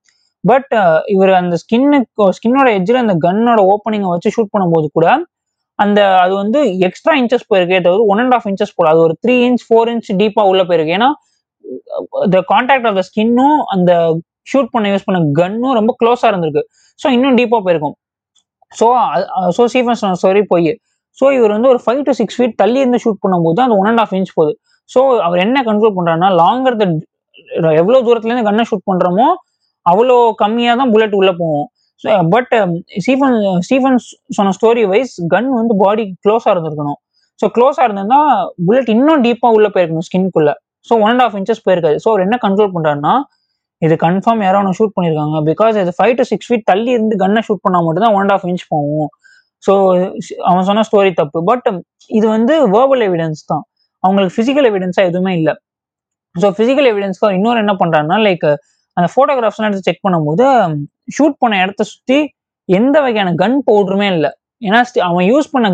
பட் 0.44 0.72
uh, 0.80 0.98
இவர் 1.14 1.32
அந்த 1.38 1.54
ஸ்கின்னுக்கு 1.62 2.24
ஸ்கின்னோட 2.36 2.68
எட்ஜில் 2.78 3.02
அந்த 3.04 3.14
கன்னோட 3.24 3.60
ஓப்பனிங்கை 3.72 4.10
வச்சு 4.12 4.32
ஷூட் 4.36 4.52
பண்ணும்போது 4.54 4.88
கூட 4.96 5.06
அந்த 5.78 6.00
அது 6.24 6.34
வந்து 6.42 6.58
எக்ஸ்ட்ரா 6.88 7.14
இன்ச்சஸ் 7.20 7.48
போயிருக்கே 7.50 7.78
தவிர 7.86 8.04
ஒன் 8.12 8.20
அண்ட் 8.22 8.34
ஆஃப் 8.36 8.46
இன்ச்சஸ் 8.50 8.74
போல. 8.76 8.90
அது 8.92 9.00
ஒரு 9.06 9.14
த்ரீ 9.22 9.34
இன்ச் 9.48 9.64
ஃபோர் 9.68 9.90
இன்ச் 9.92 10.08
டீப்பாக 10.20 10.50
உள்ள 10.52 10.62
போயிருக்கு. 10.68 10.94
ஏன்னா 10.98 11.08
த 12.34 12.40
கான்டாக்ட் 12.52 12.86
ஆஃப் 12.90 12.98
த 13.00 13.02
ஸ்கின்னும் 13.10 13.58
அந்த 13.74 13.92
ஷூட் 14.52 14.70
பண்ண 14.74 14.92
யூஸ் 14.92 15.06
பண்ண 15.08 15.20
கன்னும் 15.40 15.76
ரொம்ப 15.80 15.92
க்ளோஸா 16.00 16.28
இருந்திருக்கு. 16.32 16.62
ஸோ 17.00 17.08
இன்னும் 17.16 17.38
டீப்பா 17.40 17.60
போயிருக்கும். 17.66 17.96
ஸோ 18.72 18.86
ஸோ 19.56 19.64
சீஃபன் 19.74 20.00
சொன்ன 20.02 20.18
ஸ்டோரி 20.22 20.42
போய் 20.52 20.70
ஸோ 21.18 21.24
இவர் 21.36 21.54
வந்து 21.56 21.68
ஒரு 21.72 21.80
ஃபைவ் 21.84 22.02
டு 22.08 22.12
சிக்ஸ் 22.20 22.36
ஃபீட் 22.38 22.56
தள்ளி 22.62 22.78
இருந்து 22.84 23.00
ஷூட் 23.04 23.20
பண்ணும்போது 23.24 23.60
அந்த 23.66 23.76
ஒன் 23.80 23.88
அண்ட் 23.90 24.02
ஆஃப் 24.04 24.14
இன்ச் 24.18 24.32
போகுது. 24.38 24.52
ஸோ 24.90 25.00
அவர் 25.26 25.40
என்ன 25.46 25.62
கண்ட்ரோல் 25.68 25.94
பண்றாருன்னா 25.98 26.28
லாங்கர் 26.42 26.76
த 26.82 26.84
எவ்வளோ 27.80 27.98
தூரத்துலேருந்து 28.06 28.46
கண்ணை 28.48 28.50
கன்னை 28.50 28.64
ஷூட் 28.70 28.88
பண்ணுறோமோ 28.90 29.26
அவ்வளோ 29.86 30.16
கம்மியாக 30.42 30.76
தான் 30.80 30.92
புல்லட் 30.94 31.16
உள்ளே 31.20 31.32
போகும். 31.40 31.66
பட் 32.34 32.52
ஸ்டீஃபன் 33.04 33.36
ஸ்டீஃபன் 33.66 33.98
சொன்ன 34.36 34.52
ஸ்டோரி 34.58 34.82
வைஸ் 34.92 35.14
கன் 35.34 35.50
வந்து 35.60 35.74
பாடி 35.82 36.04
க்ளோஸாக 36.24 36.54
இருந்திருக்கணும். 36.54 36.98
ஸோ 37.40 37.46
க்ளோஸாக 37.56 37.86
இருந்ததுன்னா 37.88 38.20
புல்லட் 38.66 38.90
இன்னும் 38.94 39.22
டீப்பாக 39.26 39.56
உள்ளே 39.56 39.70
போயிருக்கணும் 39.74 40.06
ஸ்கின்குள்ளே 40.08 40.54
so 40.88 40.94
one 41.04 41.12
and 41.12 41.24
half 41.26 41.36
inches 41.38 41.64
போயிருக்காது. 41.66 41.96
So 42.02 42.08
அவர் 42.12 42.24
என்ன 42.26 42.36
கண்ட்ரோல் 42.44 42.72
பண்ணுறாருன்னா 42.74 43.14
இது 43.82 43.94
கன்ஃபார்ம் 44.04 44.42
யாரோ 44.46 44.58
ஒன்று 44.62 44.76
ஷூட் 44.78 44.94
பண்ணியிருக்காங்க 44.96 45.38
பிகாஸ் 45.48 45.74
இது 45.82 45.92
ஃபைவ் 45.98 46.14
டு 46.18 46.24
சிக்ஸ் 46.30 46.48
ஃபீட் 46.48 46.66
தள்ளி 46.70 46.90
இருந்து 46.96 47.14
கன்னை 47.22 47.40
ஷூட் 47.48 47.62
பண்ணால் 47.64 47.84
மட்டும் 47.86 48.04
தான் 48.06 48.14
ஒன் 48.16 48.24
அண்ட் 48.24 48.34
ஆஃப் 48.36 48.46
இன்ச் 48.50 48.64
போகும். 48.74 49.08
ஸோ 49.62 49.72
அவன் 50.50 50.66
சொன்ன 50.68 50.84
ஸ்டோரி 50.88 51.10
தப்பு. 51.20 51.38
பட் 51.50 51.66
இது 52.18 52.26
வந்து 52.36 52.54
வேர்பல் 52.74 53.04
எவிடன்ஸ் 53.08 53.42
தான். 53.52 53.64
அவங்களுக்கு 54.04 54.34
ஃபிசிக்கல் 54.36 54.68
எவிடன்ஸாக 54.70 55.10
எதுவுமே 55.10 55.32
இல்லை. 55.40 55.54
ஸோ 56.42 56.46
ஃபிசிக்கல் 56.56 56.88
எவிடன்ஸ்க்கு 56.92 57.26
அவர் 57.28 57.38
இன்னொரு 57.40 57.58
என்ன 57.64 57.74
பண்ணுறாருன்னா 57.82 58.18
லைக் 58.26 58.46
அந்த 58.96 59.06
ஃபோட்டோகிராஃப்ஸ்லாம் 59.12 59.68
எடுத்து 59.70 59.88
செக் 59.88 60.04
பண்ணும்போது 60.06 60.44
ஷூட் 61.16 61.36
பண்ண 61.42 61.54
இடத்த 61.64 61.82
சுற்றி 61.92 62.18
எந்த 62.68 62.96
வகையான 63.04 63.30
கன் 63.42 63.58
பவுடருமே 63.68 64.08
இல்லை. 64.16 64.30
ஏன்னா 64.66 64.78
அவன் 65.08 65.26
யூஸ் 65.32 65.48
பண்ண 65.54 65.66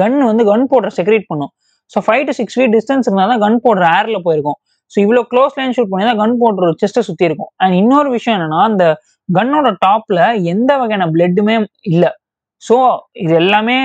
கன் 0.00 0.18
வந்து 0.30 0.42
கன் 0.50 0.66
பவுடர் 0.72 0.94
செக்ரேட் 0.98 1.26
பண்ணும். 1.30 1.52
So 1.92 1.98
five 2.06 2.22
to 2.28 2.32
six 2.38 2.56
feet 2.56 2.74
distance 2.76 3.06
இருந்தால் 3.08 3.32
தான் 3.32 3.42
கன் 3.44 3.58
பவுடர் 3.64 3.88
ஏரில் 3.96 4.24
போயிருக்கும். 4.26 4.58
ஸோ 4.92 4.96
இவ்வளோ 5.04 5.22
க்ளோஸ் 5.32 5.56
லைன் 5.58 5.74
ஷூட் 5.76 5.90
பண்ணி 5.92 6.04
தான் 6.10 6.20
கன் 6.22 6.36
பவுடர் 6.42 6.78
செஸ்ட்டை 6.82 7.02
சுற்றி 7.08 7.24
இருக்கும். 7.28 7.50
அண்ட் 7.62 7.74
இன்னொரு 7.82 8.08
விஷயம் 8.16 8.36
என்னன்னா 8.38 8.60
அந்த 8.70 8.84
கன்னோட 9.28 9.68
டாப்ல 9.84 10.20
எந்த 10.52 10.70
வகையான 10.82 11.06
பிளட்டுமே 11.14 11.56
இல்லை. 11.92 12.10
ஸோ 12.62 12.76
இது 13.24 13.32
எல்லாமே 13.42 13.76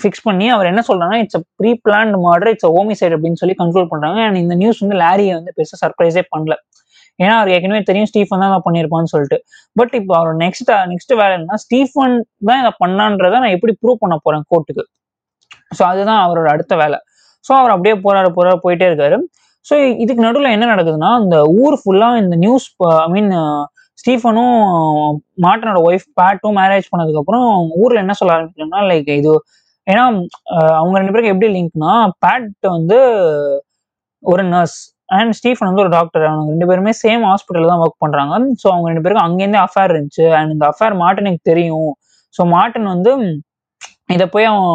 ஃபிக்ஸ் 0.00 0.24
பண்ணி 0.28 0.46
அவர் 0.54 0.68
என்ன 0.70 0.80
சொல்றாங்கன்னா 0.88 1.20
it's 1.24 1.40
pre 1.60 1.70
planned 1.86 2.14
murder 2.26 2.50
it's 2.54 2.70
homicide 2.76 3.14
அப்படின்னு 3.16 3.40
சொல்லி 3.42 3.54
கண்ட்ரோல் 3.60 3.90
பண்றாங்க. 3.92 4.20
அண்ட் 4.28 4.38
இந்த 4.44 4.54
நியூஸ் 4.62 4.80
வந்து 4.84 4.96
லாரியை 5.04 5.34
வந்து 5.38 5.52
பெருசாக 5.58 5.78
சர்ப்ரைஸே 5.84 6.24
பண்ணல. 6.34 6.54
ஏன்னா 7.18 7.34
அவர் 7.40 7.50
ஏற்கனவே 7.56 7.80
தெரியும் 7.90 8.08
ஸ்டீஃபன் 8.10 8.42
தான் 8.44 8.64
பண்ணியிருப்பான்னு 8.66 9.10
சொல்லிட்டு. 9.14 9.38
பட் 9.76 9.92
இப்போ 9.98 10.12
அவர் 10.20 10.32
நெக்ஸ்ட் 10.44 10.70
நெக்ஸ்ட் 10.92 11.12
வேலை 11.20 11.32
என்னன்னா 11.38 11.58
ஸ்டீஃபன் 11.64 12.16
தான் 12.48 12.60
இதை 12.62 12.72
பண்ணான்றதை 12.82 13.38
நான் 13.44 13.54
எப்படி 13.56 13.74
ப்ரூவ் 13.82 14.02
பண்ண 14.04 14.16
போறேன் 14.24 14.44
கோர்ட்டுக்கு 14.52 14.84
ஸோ 15.78 15.82
அதுதான் 15.90 16.20
அவரோட 16.24 16.48
அடுத்த 16.54 16.74
வேலை. 16.82 16.98
ஸோ 17.44 17.52
அவர் 17.60 17.74
அப்படியே 17.74 17.94
போறாரு 18.06 18.28
போறாரு 18.38 18.58
போயிட்டே 18.64 18.86
இருக்காரு. 18.90 19.16
ஸோ 19.66 19.74
இதுக்கு 20.04 20.22
நடுவில் 20.26 20.54
என்ன 20.56 20.66
நடக்குதுன்னா 20.72 21.10
இந்த 21.24 21.36
ஊர் 21.62 21.76
ஃபுல்லாக 21.82 22.20
இந்த 22.24 22.36
நியூஸ் 22.44 22.66
ஐ 23.04 23.08
மீன் 23.14 23.30
ஸ்டீஃபனும் 23.98 24.56
மார்ட்டனோட 25.44 25.80
ஒய்ஃப் 25.88 26.06
பேட்டும் 26.20 26.56
மேரேஜ் 26.60 26.90
பண்ணதுக்கப்புறம் 26.92 27.46
ஊரில் 27.82 28.02
என்ன 28.04 28.16
சொல்ல 28.20 28.34
ஆரம்பிக்கிறேன்னா 28.36 28.80
லைக் 28.90 29.10
இது 29.20 29.34
ஏன்னா 29.86 30.04
அவங்க 30.78 30.94
ரெண்டு 31.00 31.12
பேருக்கு 31.14 31.32
எப்படி 31.34 31.48
லிங்க்னா 31.56 31.92
பேட் 32.24 32.66
வந்து 32.76 32.98
ஒரு 34.22 34.42
நர்ஸ் 34.52 34.78
அண்ட் 35.16 35.34
ஸ்டீஃபன் 35.38 35.68
வந்து 35.70 35.82
ஒரு 35.84 35.92
டாக்டர் 35.96 36.24
அவங்க 36.28 36.50
ரெண்டு 36.54 36.68
பேருமே 36.70 36.92
சேம் 37.02 37.24
ஹாஸ்பிட்டலில் 37.30 37.70
தான் 37.72 37.82
ஒர்க் 37.84 38.02
பண்றாங்க. 38.04 38.34
ஸோ 38.62 38.66
அவங்க 38.74 38.86
ரெண்டு 38.90 39.02
பேருக்கும் 39.04 39.26
அங்கேருந்தே 39.28 39.60
அஃபேர் 39.66 39.92
இருந்துச்சு. 39.94 40.26
அண்ட் 40.38 40.52
இந்த 40.54 40.64
அஃபேர் 40.72 40.94
மார்ட்டனுக்கு 41.02 41.40
தெரியும். 41.50 41.90
ஸோ 42.34 42.44
மார்டன் 42.54 42.88
வந்து 42.94 43.12
இதை 44.14 44.26
போய் 44.34 44.48
அவன் 44.52 44.70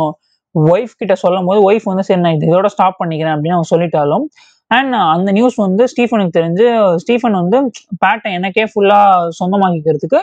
ஒய்ஃப் 0.55 0.93
கிட்ட 1.01 1.13
சொல்லும் 1.23 1.47
போது 1.49 1.59
ஒய்ஃப் 1.69 1.89
வந்து 1.91 2.05
சரி 2.07 2.21
நான் 2.25 2.37
இது 2.37 2.47
இதோட 2.51 2.69
ஸ்டாப் 2.75 2.99
பண்ணிக்கிறேன் 3.01 3.35
அப்படின்னு 3.35 3.57
அவன் 3.57 3.71
சொல்லிட்டாலும் 3.73 4.25
அண்ட் 4.71 4.93
uh, 4.95 5.05
அந்த 5.13 5.29
நியூஸ் 5.37 5.55
வந்து 5.65 5.83
ஸ்டீஃபனுக்கு 5.91 6.33
தெரிஞ்சு 6.39 6.65
ஸ்டீஃபன் 7.03 7.37
வந்து 7.41 7.57
பேட்டை 8.03 8.31
எனக்கே 8.39 8.65
ஃபுல்லா 8.71 8.99
சொந்தமாக்கிக்கிறதுக்கு 9.39 10.19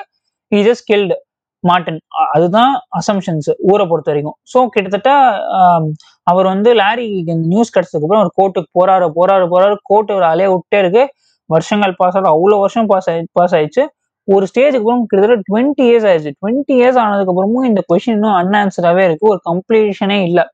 ஹி 0.53 0.59
just 0.69 0.85
கில்டு 0.91 1.17
மார்டன். 1.65 1.99
அதுதான் 2.35 2.73
அசம்ஷன்ஸ் 2.99 3.49
ஊரை 3.71 3.85
பொறுத்த 3.91 4.11
வரைக்கும். 4.13 4.37
ஸோ 4.53 4.59
கிட்டத்தட்ட 4.75 5.11
um, 5.59 5.87
அவர் 6.27 6.47
வந்து 6.53 6.71
லாரி 6.83 7.09
நியூஸ் 7.53 7.75
கிடைச்சதுக்கு 7.75 8.07
அப்புறம் 8.07 8.23
அவர் 8.23 8.37
கோர்ட்டுக்கு 8.41 8.71
போறாரு 8.79 9.09
போறாரு 9.19 9.45
போறாரு. 9.55 9.77
கோர்ட்டு 9.91 10.17
ஒரு 10.19 10.27
அலைய 10.33 10.49
விட்டே 10.55 10.79
இருக்கு. 10.85 11.05
வருஷங்கள் 11.51 11.93
பாஸ் 12.01 12.17
ஆகுது 12.19 12.31
அவ்வளோ 12.35 12.57
வருஷம் 12.65 12.89
பாஸ் 12.93 13.09
ஆயி 13.11 13.21
பாஸ் 13.39 13.55
ஆயிடுச்சு. 13.59 13.83
ஒரு 14.29 14.45
ஸ்டேஜுக்கு 14.51 14.85
அப்புறம் 14.85 15.05
கிட்டத்தட்ட 15.11 15.37
டுவெண்ட்டி 15.51 15.85
இயர்ஸ் 15.89 16.07
ஆயிடுச்சு. 16.11 16.33
டுவெண்ட்டி 16.41 16.75
இயர்ஸ் 16.81 16.99
ஆனதுக்கு 17.03 17.33
அப்புறமும் 17.33 17.67
இந்த 17.71 17.81
கொஷின் 17.91 18.17
இன்னும் 18.17 18.37
அன்ஆன்சராகவே 18.41 19.05
இருக்கு. 19.09 19.27
ஒரு 19.33 19.41
கம்ப்ளீஷனே 19.51 20.19
இல்லை. 20.29 20.45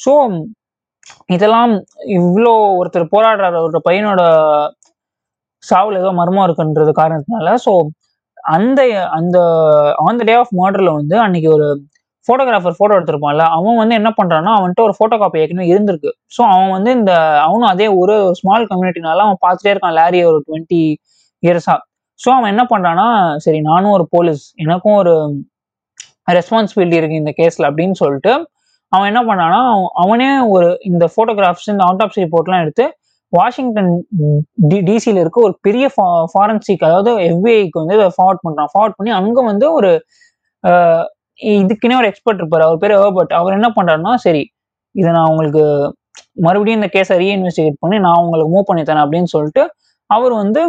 ஸோ 0.00 0.12
இதெல்லாம் 1.34 1.72
இவ்வளோ 2.18 2.52
ஒருத்தர் 2.78 3.12
போராடுறாரு 3.14 3.58
ஒரு 3.68 3.80
பையனோட 3.88 4.22
சாவில் 5.62 6.00
ஏதோ 6.02 6.10
மர்மம் 6.20 6.46
இருக்குன்றது 6.46 6.92
காரணத்தினால. 7.00 7.50
ஸோ 7.64 7.72
அந்த 8.56 8.80
அந்த 9.18 9.36
ஆன் 10.04 10.18
த 10.20 10.24
டே 10.28 10.34
ஆஃப் 10.42 10.52
மர்டரில் 10.60 10.96
வந்து 10.98 11.16
அன்னைக்கு 11.24 11.48
ஒரு 11.56 11.68
ஃபோட்டோகிராஃபர் 12.28 12.76
ஃபோட்டோ 12.76 12.94
எடுத்திருப்பான்ல 12.98 13.44
அவன் 13.56 13.80
வந்து 13.80 13.94
என்ன 14.00 14.10
பண்ணுறான்னா 14.18 14.52
அவன்கிட்ட 14.58 14.82
ஒரு 14.86 14.94
ஃபோட்டோ 14.98 15.16
காப்பி 15.22 15.40
ஏற்கனவே 15.42 15.68
இருந்திருக்கு. 15.72 16.10
ஸோ 16.36 16.40
அவன் 16.52 16.72
வந்து 16.76 16.90
இந்த 16.98 17.12
அவனும் 17.46 17.70
அதே 17.72 17.86
ஒரு 18.00 18.14
ஸ்மால் 18.40 18.70
கம்யூனிட்டினால 18.72 19.24
அவன் 19.26 19.42
பார்த்துட்டே 19.44 19.72
இருக்கான் 19.74 19.96
லாரி 20.00 20.20
ஒரு 20.30 20.38
டுவெண்ட்டி 20.48 20.80
இயர்ஸாக 21.42 21.78
ஸோ 22.20 22.28
அவன் 22.36 22.52
என்ன 22.54 22.62
பண்ணுறான்னா 22.72 23.06
சரி 23.44 23.60
நானும் 23.70 23.94
ஒரு 23.96 24.04
போலீஸ் 24.14 24.42
எனக்கும் 24.64 24.98
ஒரு 25.02 25.14
ரெஸ்பான்சிபிலிட்டி 26.36 26.98
இருக்கு 27.00 27.22
இந்த 27.22 27.32
கேஸில் 27.40 27.68
அப்படின்னு 27.70 27.96
சொல்லிட்டு 28.02 28.32
அவன் 28.92 29.08
என்ன 29.10 29.20
பண்ணானா 29.22 29.58
அவன் 29.70 29.90
அவனே 30.02 30.28
ஒரு 30.54 30.68
இந்த 30.82 31.04
போட்டோகிராஃப்ஸ் 31.16 31.70
இந்த 31.72 31.84
ஆட்டோப்சி 31.86 32.22
ரிப்போர்ட்லாம் 32.24 32.62
எடுத்து 32.64 32.84
வாஷிங்டன் 33.32 33.90
டி 34.68 34.78
டிசியில் 34.80 35.20
இருக்க 35.22 35.38
ஒரு 35.40 35.54
பெரிய 35.62 35.86
ஃபா 35.94 36.06
ஃபாரன்சிக் 36.32 36.84
அதாவது 36.88 37.10
எஃபிஐக்கு 37.28 37.80
வந்து 37.82 37.96
இதை 37.98 38.06
ஃபார்வர்ட் 38.16 38.44
பண்ணுறான் 38.46 38.70
ஃபார்வர்ட் 38.72 38.98
பண்ணி 38.98 39.12
அங்கே 39.20 39.42
வந்து 39.42 39.66
ஒரு 39.72 39.90
இதுக்குன்னே 41.56 41.96
ஒரு 42.00 42.08
எக்ஸ்பர்ட் 42.10 42.40
இருப்பார். 42.40 42.64
அவர் 42.66 42.82
பேர் 42.82 42.94
ஹேர்பர்ட் 43.00 43.32
அவர் 43.38 43.56
என்ன 43.58 43.68
பண்ணுறாருன்னா 43.76 44.12
சரி 44.26 44.42
இதை 44.94 45.10
நான் 45.12 45.30
உங்களுக்கு 45.32 45.64
மறுபடியும் 46.46 46.78
இந்த 46.80 46.88
கேஸை 46.94 47.16
ரீஇன்வெஸ்டிகேட் 47.22 47.82
பண்ணி 47.84 47.96
நான் 47.98 48.20
உங்களுக்கு 48.24 48.52
மூவ் 48.54 48.68
பண்ணி 48.70 48.82
தரேன் 48.82 49.04
அப்படின்னு 49.04 49.30
சொல்லிட்டு 49.34 49.62
அவர் 50.10 50.34
வந்து 50.42 50.62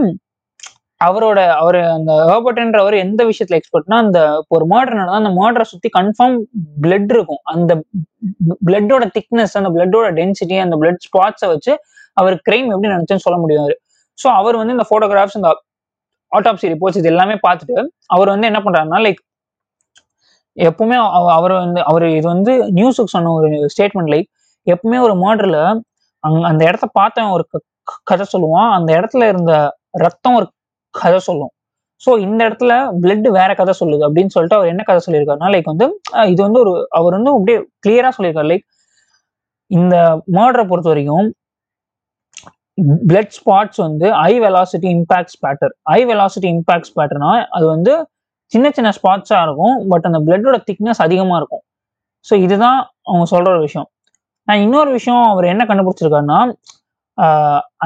அவரோட 1.01 1.39
அவர் 1.55 1.77
அந்த 1.89 2.11
ஹேர்பர்ட்ன்றவர் 2.27 2.95
எந்த 2.97 3.21
விஷயத்துல 3.25 3.57
எக்ஸ்பர்ட்னா 3.59 3.97
அந்த 3.97 4.19
ஒரு 4.47 4.65
மர்டர் 4.65 4.99
நடந்தா 4.99 5.19
அந்த 5.21 5.31
மர்டரை 5.37 5.61
சுத்தி 5.63 5.89
கன்ஃபார்ம் 5.97 6.37
பிளட் 6.81 7.11
இருக்கும். 7.11 7.41
அந்த 7.53 7.71
பிளட்டோட 8.65 9.05
திக்னஸ் 9.15 9.53
அந்த 9.53 9.69
பிளட்டோட 9.69 10.07
டென்சிட்டி 10.17 10.57
அந்த 10.61 10.75
பிளட் 10.75 11.03
ஸ்பாட்ஸை 11.05 11.47
வச்சு 11.47 11.73
அவர் 12.17 12.35
கிரைம் 12.47 12.69
எப்படி 12.71 12.93
நினைச்சுன்னு 12.93 13.25
சொல்ல 13.25 13.39
முடியும் 13.39 13.67
ஸோ 14.17 14.27
அவர் 14.33 14.55
வந்து 14.55 14.73
இந்த 14.73 14.85
போட்டோகிராஃப்ஸ் 14.89 15.35
இந்த 15.35 15.49
ஆட்டோப்சி 16.31 16.71
ரிப்போர்ட்ஸ் 16.71 16.97
இது 16.97 17.07
எல்லாமே 17.07 17.35
பார்த்துட்டு 17.47 17.75
அவர் 18.07 18.29
வந்து 18.29 18.47
என்ன 18.47 18.59
பண்றாருன்னா 18.59 18.99
லைக் 19.05 19.21
எப்பவுமே 20.57 20.97
அவர் 21.31 21.53
வந்து 21.55 21.83
அவர் 21.83 22.05
இது 22.11 22.27
வந்து 22.27 22.51
நியூஸுக்கு 22.73 23.13
சொன்ன 23.13 23.31
ஒரு 23.31 23.49
ஸ்டேட்மெண்ட் 23.73 24.11
லைக் 24.11 24.29
எப்பவுமே 24.67 24.99
ஒரு 25.01 25.13
மர்டர்ல 25.15 25.57
அங்க 26.23 26.47
அந்த 26.47 26.61
இடத்த 26.65 26.85
பார்த்தவன் 26.99 27.31
ஒரு 27.31 27.43
க- 27.51 27.65
கதை 28.03 28.25
சொல்லுவான். 28.33 28.71
அந்த 28.71 28.89
இடத்துல 28.93 29.27
இருந்த 29.27 29.53
ரத்தம் 29.97 30.35
ஒரு 30.35 30.47
கதை 31.01 31.19
சொல்லும். 31.29 31.51
ஸோ 32.01 32.09
இந்த 32.25 32.39
இடத்துல 32.47 32.73
பிளட் 33.03 33.27
வேற 33.37 33.51
கதை 33.59 33.73
சொல்லுது 33.81 34.03
அப்படின்னு 34.07 34.33
சொல்லிட்டு 34.35 34.57
அவர் 34.59 34.71
என்ன 34.73 34.83
கதை 34.89 35.01
சொல்லியிருக்காருன்னா 35.05 35.49
லைக் 35.53 35.71
வந்து 35.71 35.85
இது 36.33 36.39
வந்து 36.47 36.59
ஒரு 36.63 36.73
அவர் 36.99 37.15
வந்து 37.17 37.31
அப்படியே 37.35 37.57
கிளியரா 37.85 38.11
சொல்லியிருக்காரு. 38.17 38.49
லைக் 38.51 38.65
இந்த 39.71 39.95
மர்டரை 40.37 40.65
பொறுத்த 40.71 40.89
வரைக்கும் 40.91 41.27
பிளட் 43.09 43.33
ஸ்பாட்ஸ் 43.37 43.79
வந்து 43.85 44.07
high 44.29 44.33
velocity 44.43 44.87
impact 44.97 45.37
pattern 45.43 45.73
high 45.95 45.99
velocity 46.11 46.47
impact 46.55 46.91
பேட்டர்னா 46.97 47.31
அது 47.57 47.65
வந்து 47.75 47.93
சின்ன 48.51 48.67
சின்ன 48.77 48.89
ஸ்பாட்ஸா 48.97 49.37
இருக்கும் 49.45 49.77
பட் 49.91 50.05
அந்த 50.09 50.19
பிளட்டோட 50.27 50.57
திக்னஸ் 50.69 51.01
அதிகமா 51.05 51.35
இருக்கும். 51.41 51.63
ஸோ 52.25 52.33
இதுதான் 52.45 52.79
அவங்க 53.09 53.25
சொல்ற 53.33 53.49
ஒரு 53.55 53.63
விஷயம். 53.67 53.87
நான் 54.47 54.61
இன்னொரு 54.65 54.91
விஷயம் 54.97 55.23
அவர் 55.31 55.51
என்ன 55.53 55.63
கண்டுபிடிச்சிருக்காருன்னா 55.69 56.39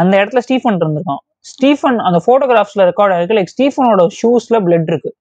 அந்த 0.02 0.14
இடத்துல 0.22 0.42
ஸ்டீஃபன் 0.46 0.80
இருந்திருக்கான். 0.82 1.22
ஸ்டீஃபன் 1.50 1.98
அந்த 2.08 2.18
போட்டோகிராஃப்ஸ்ல 2.28 2.82
ரெக்கார்ட் 2.90 3.14
ஆயிருக்கு. 3.16 3.38
லைக் 3.40 3.52
ஸ்டீஃபனோட 3.54 4.02
ஷூஸ்ல 4.20 4.58
பிளட் 4.66 4.90
இருக்கு. 4.92 5.12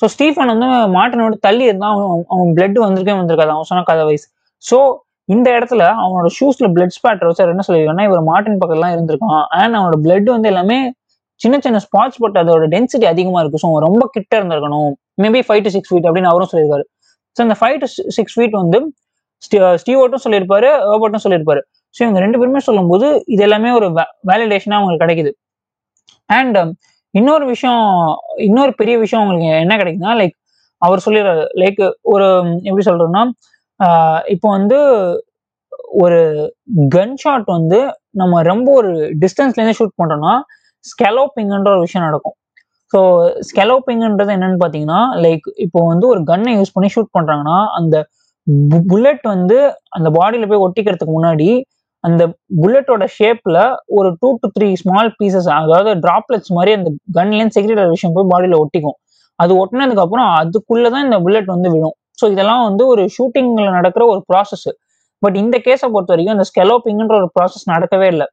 ஸோ 0.00 0.06
ஸ்டீஃபன் 0.14 0.50
வந்து 0.52 0.68
மாட்டனோட 0.96 1.36
தள்ளி 1.46 1.64
இருந்தால் 1.70 1.92
அவன் 1.94 2.24
அவன் 2.34 2.50
பிளட் 2.56 2.78
வந்திருக்கே 2.84 3.14
வந்திருக்காது. 3.20 3.52
அவன் 3.56 3.68
சொன்ன 3.70 3.84
கதை 3.90 4.04
வைஸ் 4.08 4.26
ஸோ 4.68 4.78
இந்த 5.34 5.48
இடத்துல 5.56 5.82
அவனோட 6.02 6.28
ஷூஸ்ல 6.36 6.66
பிளட் 6.74 6.94
ஸ்பாட்டர் 6.98 7.28
வச்சு 7.28 7.42
என்ன 7.54 7.64
சொல்லியிருக்காங்கன்னா 7.68 8.06
இவர் 8.08 8.22
மார்ட்டின் 8.30 8.60
பக்கத்துலாம் 8.62 8.94
இருந்திருக்கான். 8.96 9.42
அண்ட் 9.60 9.74
அவனோட 9.78 9.96
பிளட் 10.04 10.28
வந்து 10.34 10.50
எல்லாமே 10.52 10.78
சின்ன 11.40 11.56
சின்ன 11.64 11.80
ஸ்பாட்ஸ் 11.86 12.20
பட் 12.22 12.38
அதோட 12.42 12.64
டென்சிட்டி 12.74 13.06
அதிகமா 13.10 13.40
இருக்கு. 13.42 13.60
ஸோ 13.64 13.68
ரொம்ப 13.86 14.04
கிட்ட 14.14 14.32
இருந்திருக்கணும். 14.40 14.92
Maybe 15.24 15.40
five 15.48 15.62
to 15.66 15.72
six 15.74 15.90
feet 15.90 16.06
அப்படின்னு 16.08 16.30
அவரும் 16.32 16.50
சொல்லியிருக்காரு. 16.52 16.84
ஸோ 17.36 17.42
இந்த 17.46 17.56
ஃபைவ் 17.60 17.76
டு 17.82 17.88
சிக்ஸ் 18.16 18.34
ஃபீட் 18.36 18.56
வந்து 18.62 18.78
ஸ்டீவோட்டும் 19.82 20.22
சொல்லியிருப்பாரு 20.24 20.68
ஏர்பர்ட்டும் 20.92 21.24
சொல்லியிருப்பாரு. 21.24 21.60
ஸோ 21.96 22.00
இவங்க 22.04 22.20
ரெண்டு 22.24 22.38
பேருமே 22.40 22.62
சொல்லும்போது 22.68 23.06
இது 23.34 23.42
எல்லாமே 23.48 23.70
ஒரு 23.78 23.88
வேலிடேஷனா 24.30 24.78
அவங்களுக்கு 24.78 25.04
கிடைக்குது. 25.04 25.32
அண்ட் 26.30 26.56
um, 26.58 26.70
இன்னொரு 27.14 27.44
விஷயம் 27.46 27.84
இன்னொரு 28.46 28.72
பெரிய 28.74 28.94
விஷயம் 28.98 29.22
உங்களுக்கு 29.22 29.62
என்ன 29.64 29.76
கிடைக்குதுன்னா 29.76 30.14
லைக் 30.20 30.34
அவர் 30.82 31.04
சொல்லிடுறாரு. 31.06 31.44
லைக் 31.62 31.80
ஒரு 32.12 32.26
எப்படி 32.68 32.84
சொல்றோம்னா 32.88 33.22
இப்போ 34.34 34.48
வந்து 34.48 34.78
ஒரு 36.02 36.20
கன் 36.94 37.16
ஷாட் 37.16 37.46
வந்து 37.56 37.78
நம்ம 38.12 38.42
ரொம்ப 38.42 38.68
ஒரு 38.80 38.92
டிஸ்டன்ஸ்லேருந்து 39.22 39.78
ஷூட் 39.78 39.98
பண்ணுறோம்னா 40.00 40.34
ஸ்கெலோப்பிங்கன்ற 40.84 41.70
ஒரு 41.74 41.82
விஷயம் 41.86 42.06
நடக்கும். 42.08 42.36
ஸோ 42.92 43.00
ஸ்கெலோப்பிங்கன்றது 43.48 44.34
என்னன்னு 44.36 44.60
பார்த்தீங்கன்னா 44.60 45.00
லைக் 45.24 45.46
இப்போ 45.64 45.80
வந்து 45.86 46.06
ஒரு 46.12 46.20
கன்னை 46.30 46.52
யூஸ் 46.58 46.74
பண்ணி 46.74 46.88
ஷூட் 46.94 47.14
பண்ணுறாங்கன்னா 47.16 47.58
அந்த 47.78 47.96
புல்லட் 48.90 49.26
வந்து 49.34 49.58
அந்த 49.96 50.08
பாடியில் 50.18 50.50
போய் 50.50 50.64
ஒட்டிக்கிறதுக்கு 50.66 51.16
முன்னாடி 51.16 51.48
அந்த 52.04 52.22
புல்லட்டோட 52.60 53.04
ஷேப்ல 53.18 53.58
ஒரு 53.98 54.08
two 54.20 54.28
to 54.42 54.48
three 54.56 54.68
small 54.82 55.10
pieces 55.20 55.48
அதாவது 55.58 55.92
டிராப்லெட்ஸ் 56.04 56.52
மாதிரி 56.56 56.72
அந்த 56.78 56.90
கன்லேருந்து 57.16 57.56
செக்ரெட்டரி 57.56 57.94
விஷயம் 57.96 58.14
போய் 58.16 58.30
பாடியில் 58.32 58.56
ஒட்டிக்கும். 58.62 58.98
அது 59.38 59.52
ஒட்டினதுக்கு 59.62 60.04
அப்புறம் 60.04 60.28
அதுக்குள்ளதான் 60.40 61.04
இந்த 61.08 61.18
புல்லட் 61.24 61.50
வந்து 61.54 61.70
விழும். 61.74 61.96
ஸோ 62.20 62.26
இதெல்லாம் 62.34 62.62
வந்து 62.68 62.84
ஒரு 62.92 63.02
ஷூட்டிங்கில் 63.16 63.76
நடக்கிற 63.78 64.04
ஒரு 64.12 64.20
ப்ராசஸ் 64.30 64.68
பட் 65.22 65.36
இந்த 65.42 65.56
கேஸை 65.66 65.86
பொறுத்த 65.94 66.12
வரைக்கும் 66.14 66.36
அந்த 66.36 66.46
ஸ்கெலோப்பிங்ன்ற 66.50 67.14
ஒரு 67.20 67.28
ப்ராசஸ் 67.36 67.64
நடக்கவே 67.74 68.08
இல்லை. 68.14 68.26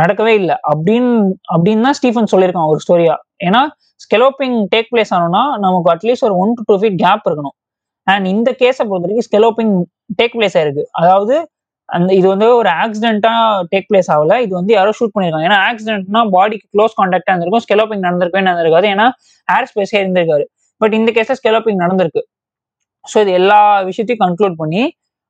நடக்கவே 0.00 0.32
இல்லை. 0.40 0.56
அப்படின்னு 0.70 1.12
அப்படின்னு 1.54 1.86
தான் 1.86 1.96
ஸ்டீஃபன் 1.98 2.30
சொல்லியிருக்கான் 2.32 2.70
ஒரு 2.72 2.80
ஸ்டோரியா 2.84 3.14
ஏன்னா 3.46 3.60
ஸ்கெலோப்பிங் 4.04 4.56
டேக் 4.72 4.90
பிளேஸ் 4.92 5.12
ஆனோம்னா 5.16 5.42
நமக்கு 5.64 5.88
அட்லீஸ்ட் 5.94 6.26
ஒரு 6.28 6.34
one 6.42 6.52
to 6.58 6.62
two 6.68 6.74
feet 6.80 6.98
gap 7.04 7.24
இருக்கணும். 7.28 7.56
அண்ட் 8.06 8.26
இந்த 8.34 8.50
கேஸை 8.62 8.84
பொறுத்த 8.88 9.06
வரைக்கும் 9.06 9.28
ஸ்கெலோப்பிங் 9.28 9.74
டேக் 10.20 10.34
பிளேஸ் 10.38 10.56
ஆயிருக்கு. 10.58 10.84
அதாவது 11.00 11.36
அந்த 11.96 12.10
இது 12.18 12.26
வந்து 12.32 12.46
ஒரு 12.60 12.70
ஆக்சிடென்ட்டா 12.82 13.32
டேக் 13.72 13.86
பிளேஸ் 13.90 14.10
ஆகல. 14.14 14.34
இது 14.44 14.52
வந்து 14.58 14.72
யாரோ 14.78 14.90
ஷூட் 14.98 15.12
பண்ணிருக்காங்க. 15.14 15.46
ஏன்னா 15.48 15.58
ஆக்சிடென்ட்னா 15.68 16.22
பாடிக்கு 16.34 16.66
க்ளோஸ் 16.74 16.96
கான்டாக்டா 17.00 17.32
இருந்திருக்கும். 17.32 17.64
ஸ்கெலோப்பிங் 17.66 18.04
நடந்திருக்கவே 18.06 18.42
நடந்திருக்காது. 18.48 18.88
ஏன்னா 18.94 19.06
ஏர் 19.48 19.68
ஸ்பேஸே 19.70 19.98
இருந்திருக்காரு. 20.02 20.44
பட் 20.80 20.94
இந்த 20.98 21.10
கேஸ்ல 21.16 21.36
ஸ்கெலோப்பிங் 21.40 21.80
நடந்திருக்கு. 21.84 22.22
ஸோ 23.04 23.16
இது 23.24 23.32
எல்லா 23.40 23.60
விஷயத்தையும் 23.90 24.22
கன்க்ளூட் 24.24 24.56
பண்ணி 24.62 24.82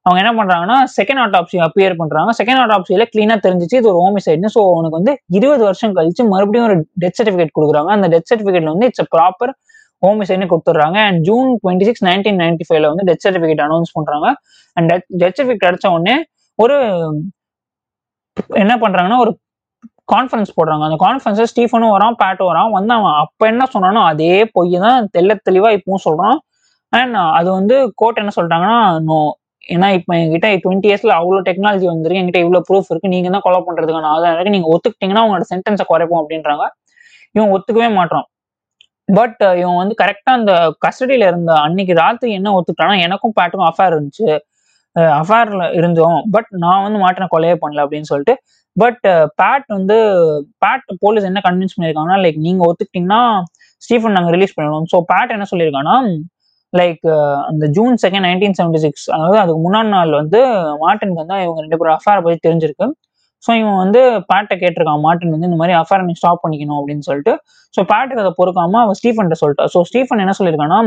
அவங்க 0.07 0.19
என்ன 0.23 0.33
பண்றாங்கன்னா 0.39 0.77
செகண்ட் 0.97 1.21
ஆட்டாப்சி 1.23 1.57
அப்பியர் 1.67 1.95
பண்றாங்க. 2.01 2.31
செகண்ட் 2.41 2.61
ஆட்டாப்சியில 2.63 3.05
கிளீனா 3.13 3.37
தெரிஞ்சிச்சு. 3.47 3.77
இது 3.81 3.89
ஒரு 3.93 4.01
ஹோமிசைட்னு 4.05 4.51
ஸோ 4.55 4.61
உனக்கு 4.79 4.97
வந்து 4.99 5.13
இருபது 5.39 5.63
வருஷம் 5.69 5.95
கழிச்சு 5.99 6.23
மறுபடியும் 6.33 6.67
ஒரு 6.69 6.77
டெத் 7.03 7.17
சர்டிஃபிகேட் 7.19 7.53
கொடுக்குறாங்க. 7.59 7.91
அந்த 7.97 8.09
டெத் 8.15 8.29
சர்டிஃபிகேட்ல 8.31 8.71
வந்து 8.75 8.89
இட்ஸ் 8.91 9.11
ப்ராப்பர் 9.17 9.53
ஹோமிசைட்னு 10.03 10.49
கொடுத்துட்றாங்க. 10.53 10.99
And 11.09 11.21
June 11.29 11.49
twenty 11.63 11.87
six 11.89 12.05
nineteen 12.09 12.41
ninety 12.43 12.67
ஃபைவ்ல 12.69 12.89
வந்து 12.93 13.07
டெத் 13.11 13.25
சர்டிஃபிகேட் 13.27 13.63
அனௌன்ஸ் 13.67 13.93
பண்றாங்க. 13.99 14.29
அண்ட் 14.77 14.89
டெத் 15.23 15.37
சர்டிஃபிகேட் 15.39 15.65
கிடைச்ச 15.67 15.87
உடனே 15.97 16.17
ஒரு 16.59 16.77
என்ன 18.63 18.75
பண்றாங்கன்னா 18.83 19.19
ஒரு 19.25 19.33
கான்ஃபரன்ஸ் 20.13 20.53
போடுறாங்க. 20.59 20.85
அந்த 20.89 20.99
கான்ஃபரன்ஸ்ல 21.05 21.47
ஸ்டீஃபனும் 21.53 21.95
வரான் 21.97 22.19
பேட்டும் 22.23 22.51
வரான். 22.51 22.71
வந்து 22.77 22.93
அவன் 22.99 23.17
அப்ப 23.25 23.47
என்ன 23.53 23.65
சொன்னானோ 23.75 24.01
அதே 24.13 24.35
பொய் 24.57 24.77
தான் 24.87 25.09
தெல்ல 25.17 25.33
தெளிவா 25.49 25.71
இப்பவும் 25.79 26.05
சொல்றான். 26.07 26.39
அண்ட் 26.93 27.17
அது 27.39 27.49
வந்து 27.59 27.77
கோர்ட் 28.01 28.21
என்ன 28.23 28.33
சொல்கிறாங்கன்னா 28.39 28.79
நோ 29.11 29.19
ஏன்னா 29.75 29.89
இப்போ 29.99 30.13
என்கிட்ட 30.21 30.49
டுவெண்ட்டி 30.65 30.89
இயர்ஸ்ல 30.91 31.13
அவ்வளோ 31.21 31.41
டெக்னாலஜி 31.49 31.87
வந்துருக்கு. 31.93 32.21
என்கிட்ட 32.21 32.41
இவ்வளோ 32.45 32.61
ப்ரூஃப் 32.69 32.91
இருக்கு. 32.93 33.13
நீங்க 33.15 33.29
தான் 33.35 33.45
கொலை 33.47 33.59
பண்றதுக்கான 33.69 34.11
ஆதாரம் 34.15 34.37
இருக்கு? 34.37 34.55
நீங்க 34.57 34.69
ஒத்துக்கிட்டீங்கன்னா 34.75 35.25
உங்களோட 35.27 35.47
சென்டென்ஸை 35.53 35.87
குறைப்போம் 35.93 36.21
அப்படின்றாங்க. 36.23 36.65
இவன் 37.37 37.53
ஒத்துக்கவே 37.57 37.89
மாட்டான் 38.01 38.27
பட் 39.09 39.41
இவன் 39.61 39.79
வந்து 39.83 39.95
கரெக்டாக 40.03 40.39
அந்த 40.41 40.53
கஸ்டடியில் 40.85 41.27
இருந்த 41.31 41.53
அன்னைக்கு 41.67 41.95
ராத்திரி 42.03 42.31
என்ன 42.39 42.53
ஒத்துக்கிட்டானா 42.59 42.97
எனக்கும் 43.07 43.35
பேட்டுக்கும் 43.39 43.69
அஃபேர் 43.71 43.95
இருந்துச்சு. 43.97 44.29
அஃபேர்ல 45.21 45.65
இருந்தோம். 45.79 46.19
பட் 46.35 46.49
நான் 46.65 46.85
வந்து 46.87 46.99
மாட்டின 47.05 47.29
கொலையே 47.35 47.57
பண்ணல 47.63 47.85
அப்படின்னு 47.85 48.11
சொல்லிட்டு. 48.13 48.35
பட் 48.77 49.05
பேட் 49.41 49.69
வந்து 49.77 49.97
பேட் 50.65 50.85
போலீஸ் 51.05 51.29
என்ன 51.31 51.41
கன்வின்ஸ் 51.47 51.75
பண்ணியிருக்காங்கன்னா 51.77 52.19
லைக் 52.25 52.39
நீங்க 52.47 52.63
ஒத்துக்கிட்டீங்கன்னா 52.69 53.23
ஸ்டீஃபன் 53.83 54.17
நாங்க 54.17 54.31
ரிலீஸ் 54.37 54.55
பண்ணணும் 54.57 54.87
ஸோ 54.93 54.99
பேட் 55.13 55.35
என்ன 55.37 55.47
சொல்லியிருக்காங்கன்னா 55.53 55.97
லைக் 56.73 57.05
அந்த 57.51 57.65
June 57.77 57.95
second 58.05 58.27
nineteen 58.29 58.57
seventy 58.59 58.81
six 58.85 59.07
அதாவது 59.17 59.39
அதுக்கு 59.43 59.61
முன்னாடி 59.67 59.91
நாள் 59.97 60.13
வந்து 60.21 60.41
மார்ட்டினுக்கு 60.85 61.23
வந்து 61.23 61.37
இவங்க 61.45 61.61
ரெண்டு 61.67 61.79
பேரும் 61.81 61.97
அஃபேரை 61.99 62.21
பத்தி 62.25 62.41
தெரிஞ்சிருக்கு. 62.47 62.87
ஸோ 63.45 63.51
இவன் 63.61 63.79
வந்து 63.83 64.01
பேட்டை 64.31 64.55
கேட்டிருக்கான் 64.63 65.03
மார்ட்டின் 65.07 65.35
வந்து 65.35 65.49
இந்த 65.51 65.59
மாதிரி 65.61 65.75
அஃபேர் 65.81 66.05
நீ 66.09 66.15
ஸ்டாப் 66.21 66.43
பண்ணிக்கணும் 66.45 66.79
அப்படின்னு 66.81 67.05
சொல்லிட்டு. 67.09 67.33
ஸோ 67.75 67.81
பேட்டுக்கு 67.93 68.23
அதை 68.25 68.33
பொறுக்காம 68.41 68.81
அவன் 68.85 68.99
ஸ்டீஃபன் 69.01 69.33
சொல்லிட்டா. 69.43 69.67
ஸோ 69.75 69.81
ஸ்டீஃபன் 69.91 70.23
என்ன 70.25 70.35
சொல்லியிருக்கான்னா 70.39 70.81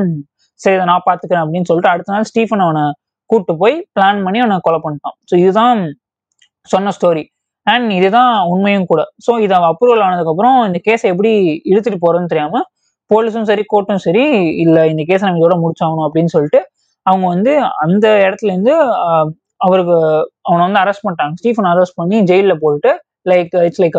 சரி 0.59 0.75
இதை 0.77 0.85
நான் 0.91 1.05
பாத்துக்கிறேன் 1.09 1.43
அப்படின்னு 1.45 1.67
சொல்லிட்டு 1.69 1.91
அடுத்த 1.93 2.13
நாள் 2.15 2.27
ஸ்டீஃபன் 2.31 2.63
அவனை 2.65 2.83
கூட்டு 3.31 3.53
போய் 3.61 3.75
பிளான் 3.97 4.19
பண்ணி 4.25 4.39
அவனை 4.43 4.57
கொலை 4.67 4.79
பண்ணிட்டான். 4.85 5.15
ஸோ 5.29 5.33
இதுதான் 5.43 5.79
சொன்ன 6.69 6.91
ஸ்டோரி 6.97 7.23
அண்ட் 7.67 7.89
இதுதான் 7.99 8.33
உண்மையும் 8.51 8.89
கூட. 8.91 9.01
ஸோ 9.25 9.31
இது 9.45 9.55
அப்ரூவல் 9.71 10.03
ஆனதுக்கப்புறம் 10.07 10.57
இந்த 10.69 10.79
கேஸை 10.87 11.07
எப்படி 11.13 11.31
இழுத்துட்டு 11.71 11.99
போறதுன்னு 12.05 12.31
தெரியாம 12.33 12.61
போலீஸும் 13.11 13.47
சரி 13.51 13.63
கோர்ட்டும் 13.71 14.03
சரி 14.07 14.23
இல்லை 14.65 14.83
இந்த 14.91 15.03
கேஸை 15.09 15.23
நம்ம 15.27 15.41
இதோட 15.41 15.55
முடிச்சாகணும் 15.63 16.05
அப்படின்னு 16.07 16.33
சொல்லிட்டு 16.35 16.59
அவங்க 17.05 17.25
வந்து 17.33 17.53
அந்த 17.85 18.05
இடத்துல 18.25 18.51
இருந்து 18.53 18.73
அவருக்கு 19.65 19.95
அவனை 20.47 20.61
வந்து 20.67 20.81
அரெஸ்ட் 20.83 21.03
பண்ணிட்டாங்க. 21.05 21.33
ஸ்டீஃபன் 21.41 21.69
அரெஸ்ட் 21.71 21.97
பண்ணி 21.99 22.17
ஜெயிலில் 22.29 22.61
போட்டுட்டு 22.63 22.91
like 23.31 23.51
it's 23.67 23.81
like 23.83 23.97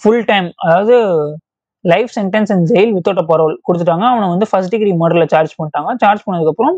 full 0.00 0.24
time 0.30 0.48
அதாவது 0.64 0.96
life 1.84 2.10
sentence 2.18 2.50
and 2.54 2.66
jail 2.72 2.92
without 2.96 3.22
a 3.22 3.26
parole 3.32 3.54
கொடுத்துட்டாங்க. 3.66 4.04
அவனை 4.12 4.26
வந்து 4.34 4.46
ஃபர்ஸ்ட் 4.50 4.72
டிகிரி 4.74 4.92
மர்டரில் 5.02 5.30
சார்ஜ் 5.34 5.54
பண்ணிட்டாங்க. 5.58 5.90
சார்ஜ் 6.04 6.24
பண்ணதுக்கப்புறம் 6.26 6.76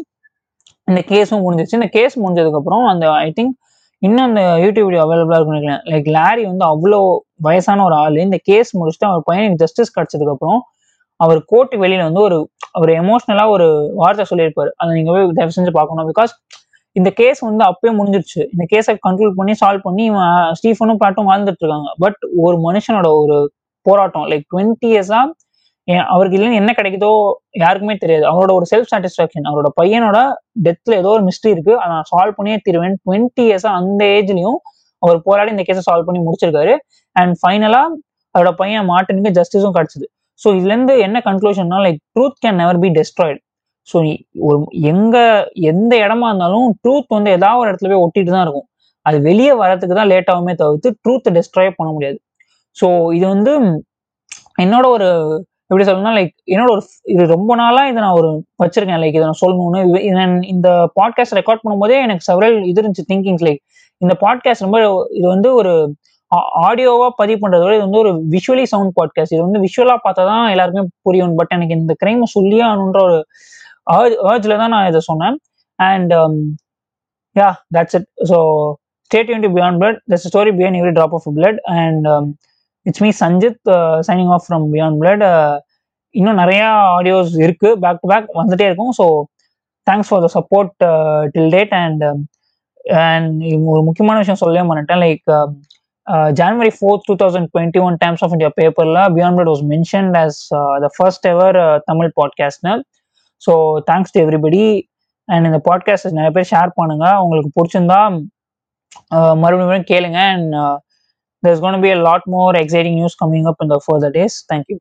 இந்த 0.88 1.00
கேஸும் 1.10 1.42
முடிஞ்சிச்சு 1.44 1.78
இந்த 1.80 1.88
கேஸ் 1.96 2.14
முடிஞ்சதுக்கப்புறம் 2.22 2.84
அந்த 2.92 3.04
ஐ 3.26 3.28
திங்க் 3.38 3.54
இன்னும் 4.02 4.26
அந்த 4.28 4.42
யூடியூப் 4.62 4.86
வீடியோ 4.86 5.02
அவைலபிளாக 5.04 5.36
இருக்குன்னு 5.38 5.60
நினைக்கிறேன். 5.60 5.82
லைக் 5.90 6.08
லாரி 6.16 6.42
வந்து 6.50 6.64
அவ்வளோ 6.72 6.98
வயசான 7.46 7.84
ஒரு 7.88 7.94
ஆள். 8.04 8.16
இந்த 8.26 8.38
கேஸ் 8.48 8.70
முடிச்சுட்டு 8.78 9.08
அவர் 9.10 9.22
பையனுக்கு 9.30 9.60
ஜஸ்டிஸ் 9.62 9.92
கிடச்சதுக்கப்புறம் 9.96 10.60
அவர் 11.20 11.40
கோர்ட்டு 11.50 11.76
வெளியில் 11.82 12.06
வந்து 12.08 12.22
ஒரு 12.28 12.38
அவர் 12.76 12.90
எமோஷ்னலாக 13.02 13.54
ஒரு 13.56 13.66
வார்த்தை 14.00 14.24
சொல்லியிருப்பார். 14.30 14.70
அதை 14.80 14.90
நீங்கள் 14.96 15.14
போய் 15.14 15.36
தயவு 15.38 15.56
செஞ்சு 15.56 15.72
பார்க்கணும். 15.78 16.08
பிகாஸ் 16.12 16.32
இந்த 16.96 17.10
கேஸ் 17.20 17.40
வந்து 17.48 17.64
அப்பயே 17.70 17.92
முடிஞ்சிருச்சு. 17.98 18.40
இந்த 18.54 18.64
கேஸை 18.72 18.94
கண்ட்ரோல் 19.06 19.36
பண்ணி 19.38 19.54
சால்வ் 19.60 19.84
பண்ணி 19.86 20.02
இவன் 20.10 20.32
ஸ்டீஃபனும் 20.58 21.00
பாட்டும் 21.02 21.28
வாழ்ந்துட்டு 21.30 21.62
இருக்காங்க. 21.64 21.90
பட் 22.04 22.18
ஒரு 22.46 22.56
மனுஷனோட 22.66 23.08
ஒரு 23.22 23.36
போராட்டம் 23.86 24.26
லைக் 24.32 24.44
டுவெண்ட்டி 24.52 24.88
இயர்ஸாக 24.94 25.24
அவருக்கு 26.14 26.36
இல்லைன்னு 26.38 26.58
என்ன 26.60 26.70
கிடைக்குதோ 26.78 27.10
யாருக்குமே 27.62 27.94
தெரியாது. 28.02 28.24
அவரோட 28.32 28.50
ஒரு 28.58 28.66
செல்ஃப் 28.72 28.90
சாட்டிஸ்பாக்சன் 28.92 29.48
அவரோட 29.50 29.68
பையனோட 29.80 30.18
டெத்ல 30.66 30.92
ஏதோ 31.02 31.10
ஒரு 31.16 31.24
மிஸ்ட்ரி 31.28 31.50
இருக்கு. 31.54 31.74
அதை 31.82 31.90
நான் 31.94 32.08
சால்வ் 32.12 32.36
பண்ணியே 32.38 32.58
தீருவேன். 32.66 32.96
டுவெண்ட்டி 33.04 33.44
இயர்ஸா 33.48 33.70
அந்த 33.80 34.02
ஏஜ்லயும் 34.18 34.58
அவர் 35.02 35.18
போராடி 35.28 35.50
இந்த 35.54 35.64
கேஸை 35.68 35.84
சால்வ் 35.88 36.08
பண்ணி 36.08 36.20
முடிச்சிருக்காரு. 36.26 36.74
அண்ட் 37.16 37.34
ஃபைனலா 37.40 37.82
அவரோட 38.34 38.52
பையன் 38.60 38.86
மார்ட்டினுக்கு 38.92 39.32
ஜஸ்டிஸும் 39.38 39.76
கிடைச்சது. 39.78 40.06
ஸோ 40.40 40.48
இதுல 40.58 40.72
இருந்து 40.74 40.94
என்ன 41.06 41.16
கன்க்ளூஷன்னா 41.28 41.78
like 41.86 41.98
truth 42.14 42.38
can 42.44 42.58
never 42.62 42.80
be 42.84 42.88
destroyed 42.98 43.40
so 43.88 43.96
ஒரு 44.48 44.58
எங்க 44.90 45.16
எந்த 45.70 45.92
இடமா 46.04 46.26
இருந்தாலும் 46.30 46.66
ட்ரூத் 46.82 47.14
வந்து 47.16 47.30
ஏதாவது 47.38 47.60
ஒரு 47.62 47.70
இடத்துல 47.70 47.88
போய் 47.92 48.04
ஒட்டிட்டு 48.04 48.32
தான் 48.34 48.44
இருக்கும். 48.46 48.66
அது 49.06 49.16
வெளியே 49.28 49.52
வரதுக்கு 49.62 49.94
தான் 50.00 50.10
லேட் 50.12 50.30
ஆகுமே 50.34 50.52
தவிர்த்து 50.60 50.90
ட்ரூத் 51.04 51.28
டெஸ்ட்ராய் 51.36 51.76
பண்ண 51.78 51.90
முடியாது. 51.96 52.18
ஸோ 52.76 52.86
இது 53.16 53.26
வந்து 53.34 53.52
என்னோட 54.64 54.84
ஒரு 54.96 55.08
எப்படி 55.72 55.84
சொல்லணும்னா 55.84 56.12
லைக் 56.18 56.32
என்னோட 56.46 56.70
ஒரு 56.70 56.82
இது 57.02 57.26
ரொம்ப 57.26 57.54
நாளா 57.54 57.82
இதை 57.86 58.02
நான் 58.02 58.12
ஒரு 58.12 58.30
வச்சிருக்கேன். 58.64 59.00
லைக் 59.02 59.14
இதை 59.14 59.20
நான் 59.20 59.40
சொல்லணும்னு 59.40 59.80
இது- 59.98 60.44
இந்த 60.44 60.68
பாட்காஸ்ட் 61.00 61.36
ரெக்கார்ட் 61.36 61.64
பண்ணும்போதே 61.64 62.02
எனக்கு 62.02 62.24
செவரல் 62.26 62.66
இது 62.66 62.82
இருந்துச்சு 62.82 63.04
திங்கிங்ஸ் 63.12 63.44
லைக் 63.44 63.60
இந்த 64.02 64.16
பாட்காஸ்ட் 64.20 64.64
ரொம்ப 64.66 64.78
இது 65.10 65.28
வந்து 65.28 65.54
ஒரு 65.54 65.72
ஆடியோவா 66.62 67.08
பதிவு 67.16 67.38
பண்றதை 67.38 67.62
விட 67.62 67.74
இது 67.74 67.82
வந்து 67.82 67.98
ஒரு 67.98 68.12
விஷுவலி 68.30 68.62
சவுண்ட் 68.62 68.92
பாட்காஸ்ட் 69.00 69.32
இது 69.32 69.42
வந்து 69.42 69.60
விஷுவலா 69.60 69.96
பார்த்தா 70.04 70.22
தான் 70.28 70.50
எல்லாருக்குமே 70.50 70.88
புரியும். 71.02 71.34
பட் 71.36 71.52
எனக்கு 71.52 71.74
இந்த 71.74 71.94
கிரைம் 72.04 72.22
சொல்லியே 72.26 72.62
ஆகணுன்ற 72.64 73.02
ஒரு 73.02 73.18
ஏர்ஜ்ல 74.30 74.56
தான் 74.56 74.70
நான் 74.70 74.88
இதை 74.88 75.00
சொன்னேன். 75.00 75.36
And 75.78 76.12
yeah 77.36 77.48
that's 77.74 77.96
it 77.98 78.08
so 78.28 78.38
stay 79.10 79.30
tuned 79.30 79.54
beyond 79.56 79.78
blood 79.80 79.98
that's 80.10 80.28
story 80.28 80.52
beyond 80.58 80.78
every 80.80 80.94
drop 80.96 81.16
of 81.18 81.28
blood 81.36 81.60
and 81.74 82.06
it's 82.86 83.02
me 83.04 83.10
Sanjith 83.22 83.70
signing 84.08 84.32
off 84.36 84.44
from 84.46 84.64
beyond 84.74 84.98
blood 85.02 85.24
இன்னும் 86.14 86.40
நிறையா 86.42 86.68
ஆடியோஸ் 86.96 87.34
இருக்கு. 87.44 87.68
பேக் 87.84 88.00
டு 88.02 88.08
பேக் 88.12 88.28
வந்துட்டே 88.40 88.66
இருக்கும். 88.70 88.94
So 89.00 89.06
thanks 89.86 90.10
for 90.10 90.24
the 90.24 90.28
support 90.38 90.74
till 91.34 91.52
date 91.56 91.74
and 91.82 92.04
and 93.06 93.42
ஒரு 93.72 93.82
முக்கியமான 93.88 94.16
விஷயம் 94.22 94.42
சொல்லவே 94.42 94.64
மாட்டேன் 94.70 95.02
like 95.06 95.28
January 96.40 96.72
fourth 96.78 97.04
two 97.08 97.14
thousand 97.22 97.48
twenty 97.54 97.80
one 97.86 97.96
Times 98.04 98.22
of 98.24 98.32
India 98.36 98.50
பேப்பரில் 98.60 99.00
beyond 99.16 99.36
blood 99.38 99.52
was 99.52 99.64
mentioned 99.74 100.16
as 100.22 100.40
the 100.84 100.88
first 100.96 101.26
ever 101.34 101.58
Tamil 101.90 102.10
பாட்காஸ்ட்னு 102.20 102.74
so 103.42 103.54
thanks 103.90 104.14
to 104.14 104.20
everybody 104.24 104.64
and 105.28 105.46
இந்த 105.48 105.60
podcast 105.68 106.16
நிறைய 106.18 106.32
பேர் 106.36 106.50
share 106.52 106.78
பண்ணுங்க. 106.80 107.06
உங்களுக்கு 107.24 107.50
பிடிச்சிருந்தா 107.58 108.00
uh, 109.16 109.34
மறுபடியும் 109.42 109.90
கேளுங்க. 109.92 110.20
And 110.34 110.54
there's 111.42 111.60
going 111.60 111.74
to 111.74 111.80
be 111.80 111.90
a 111.90 112.02
lot 112.02 112.22
more 112.26 112.54
exciting 112.56 112.96
news 112.96 113.14
coming 113.14 113.46
up 113.46 113.56
in 113.60 113.68
the 113.68 113.80
further 113.80 114.10
days. 114.10 114.44
Thank 114.48 114.66
you. 114.68 114.78